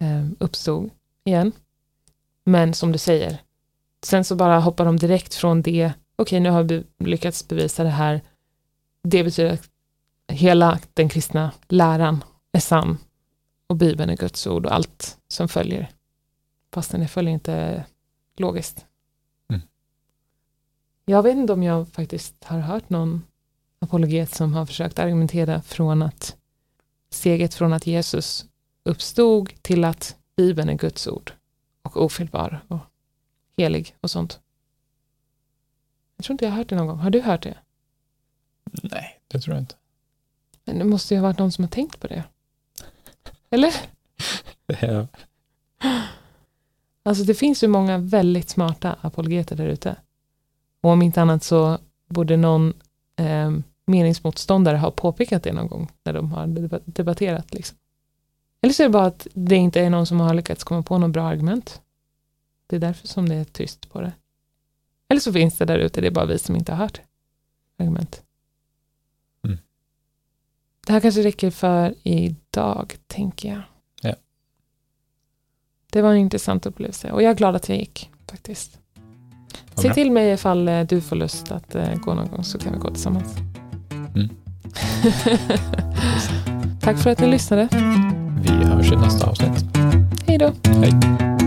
eh, 0.00 0.26
uppstod 0.38 0.90
igen. 1.24 1.52
Men 2.44 2.74
som 2.74 2.92
du 2.92 2.98
säger, 2.98 3.38
sen 4.02 4.24
så 4.24 4.36
bara 4.36 4.60
hoppar 4.60 4.84
de 4.84 4.96
direkt 4.96 5.34
från 5.34 5.62
det 5.62 5.92
okej, 6.16 6.40
nu 6.40 6.50
har 6.50 6.62
vi 6.62 6.84
lyckats 6.98 7.48
bevisa 7.48 7.84
det 7.84 7.90
här. 7.90 8.20
Det 9.02 9.24
betyder 9.24 9.52
att 9.52 9.68
hela 10.28 10.78
den 10.94 11.08
kristna 11.08 11.52
läran 11.68 12.24
är 12.52 12.60
sann 12.60 12.98
och 13.66 13.76
Bibeln 13.76 14.10
är 14.10 14.16
Guds 14.16 14.46
ord 14.46 14.66
och 14.66 14.72
allt 14.74 15.18
som 15.28 15.48
följer. 15.48 15.90
Fastän 16.72 17.00
det 17.00 17.08
följer 17.08 17.34
inte 17.34 17.84
logiskt. 18.36 18.86
Mm. 19.50 19.62
Jag 21.04 21.22
vet 21.22 21.36
inte 21.36 21.52
om 21.52 21.62
jag 21.62 21.88
faktiskt 21.88 22.44
har 22.44 22.58
hört 22.58 22.90
någon 22.90 23.24
apologet 23.78 24.34
som 24.34 24.54
har 24.54 24.66
försökt 24.66 24.98
argumentera 24.98 25.62
från 25.62 26.02
att 26.02 26.36
steget 27.10 27.54
från 27.54 27.72
att 27.72 27.86
Jesus 27.86 28.46
uppstod 28.84 29.62
till 29.62 29.84
att 29.84 30.16
Bibeln 30.36 30.68
är 30.68 30.74
Guds 30.74 31.06
ord 31.06 31.32
och 31.82 32.04
ofelbar 32.04 32.64
och 32.68 32.78
helig 33.56 33.96
och 34.00 34.10
sånt. 34.10 34.40
Jag 36.16 36.24
tror 36.24 36.34
inte 36.34 36.44
jag 36.44 36.52
har 36.52 36.58
hört 36.58 36.68
det 36.68 36.76
någon 36.76 36.86
gång. 36.86 36.98
Har 36.98 37.10
du 37.10 37.20
hört 37.20 37.42
det? 37.42 37.58
Nej, 38.82 39.20
det 39.28 39.40
tror 39.40 39.54
jag 39.54 39.62
inte. 39.62 39.74
Men 40.68 40.78
det 40.78 40.84
måste 40.84 41.14
ju 41.14 41.20
ha 41.20 41.26
varit 41.26 41.38
någon 41.38 41.52
som 41.52 41.64
har 41.64 41.68
tänkt 41.68 42.00
på 42.00 42.06
det. 42.06 42.24
Eller? 43.50 43.74
Ja. 44.66 45.06
Alltså 47.02 47.24
det 47.24 47.34
finns 47.34 47.62
ju 47.62 47.68
många 47.68 47.98
väldigt 47.98 48.48
smarta 48.48 48.96
apologeter 49.00 49.56
där 49.56 49.66
ute. 49.66 49.96
Och 50.80 50.90
om 50.90 51.02
inte 51.02 51.22
annat 51.22 51.44
så 51.44 51.78
borde 52.08 52.36
någon 52.36 52.74
eh, 53.16 53.52
meningsmotståndare 53.86 54.76
ha 54.76 54.90
påpekat 54.90 55.42
det 55.42 55.52
någon 55.52 55.68
gång 55.68 55.90
när 56.04 56.12
de 56.12 56.32
har 56.32 56.46
deba- 56.46 56.80
debatterat. 56.84 57.54
Liksom. 57.54 57.78
Eller 58.60 58.74
så 58.74 58.82
är 58.82 58.86
det 58.86 58.92
bara 58.92 59.06
att 59.06 59.26
det 59.34 59.56
inte 59.56 59.80
är 59.80 59.90
någon 59.90 60.06
som 60.06 60.20
har 60.20 60.34
lyckats 60.34 60.64
komma 60.64 60.82
på 60.82 60.98
något 60.98 61.12
bra 61.12 61.28
argument. 61.28 61.80
Det 62.66 62.76
är 62.76 62.80
därför 62.80 63.06
som 63.06 63.28
det 63.28 63.34
är 63.34 63.44
tyst 63.44 63.90
på 63.90 64.00
det. 64.00 64.12
Eller 65.08 65.20
så 65.20 65.32
finns 65.32 65.58
det 65.58 65.64
där 65.64 65.78
ute, 65.78 66.00
det 66.00 66.06
är 66.06 66.10
bara 66.10 66.26
vi 66.26 66.38
som 66.38 66.56
inte 66.56 66.72
har 66.72 66.78
hört 66.78 67.00
argument. 67.78 68.22
Det 70.88 70.92
här 70.92 71.00
kanske 71.00 71.22
räcker 71.22 71.50
för 71.50 71.94
idag, 72.02 72.96
tänker 73.06 73.48
jag. 73.48 73.60
Ja. 74.02 74.14
Det 75.92 76.02
var 76.02 76.10
en 76.10 76.16
intressant 76.16 76.66
upplevelse 76.66 77.12
och 77.12 77.22
jag 77.22 77.30
är 77.30 77.34
glad 77.34 77.56
att 77.56 77.68
jag 77.68 77.78
gick 77.78 78.10
faktiskt. 78.30 78.78
Säg 79.74 79.94
till 79.94 80.10
mig 80.10 80.32
ifall 80.32 80.68
eh, 80.68 80.80
du 80.80 81.00
får 81.00 81.16
lust 81.16 81.52
att 81.52 81.74
eh, 81.74 81.94
gå 81.94 82.14
någon 82.14 82.28
gång 82.28 82.44
så 82.44 82.58
kan 82.58 82.72
vi 82.72 82.78
gå 82.78 82.90
tillsammans. 82.90 83.36
Mm. 84.14 84.28
Tack 86.80 86.98
för 86.98 87.10
att 87.10 87.20
ni 87.20 87.26
lyssnade. 87.26 87.68
Vi 88.42 88.50
hörs 88.50 88.92
i 88.92 88.96
nästa 88.96 89.26
avsnitt. 89.26 89.64
Hej 90.26 90.38
då. 90.38 90.52
Hej. 90.64 91.37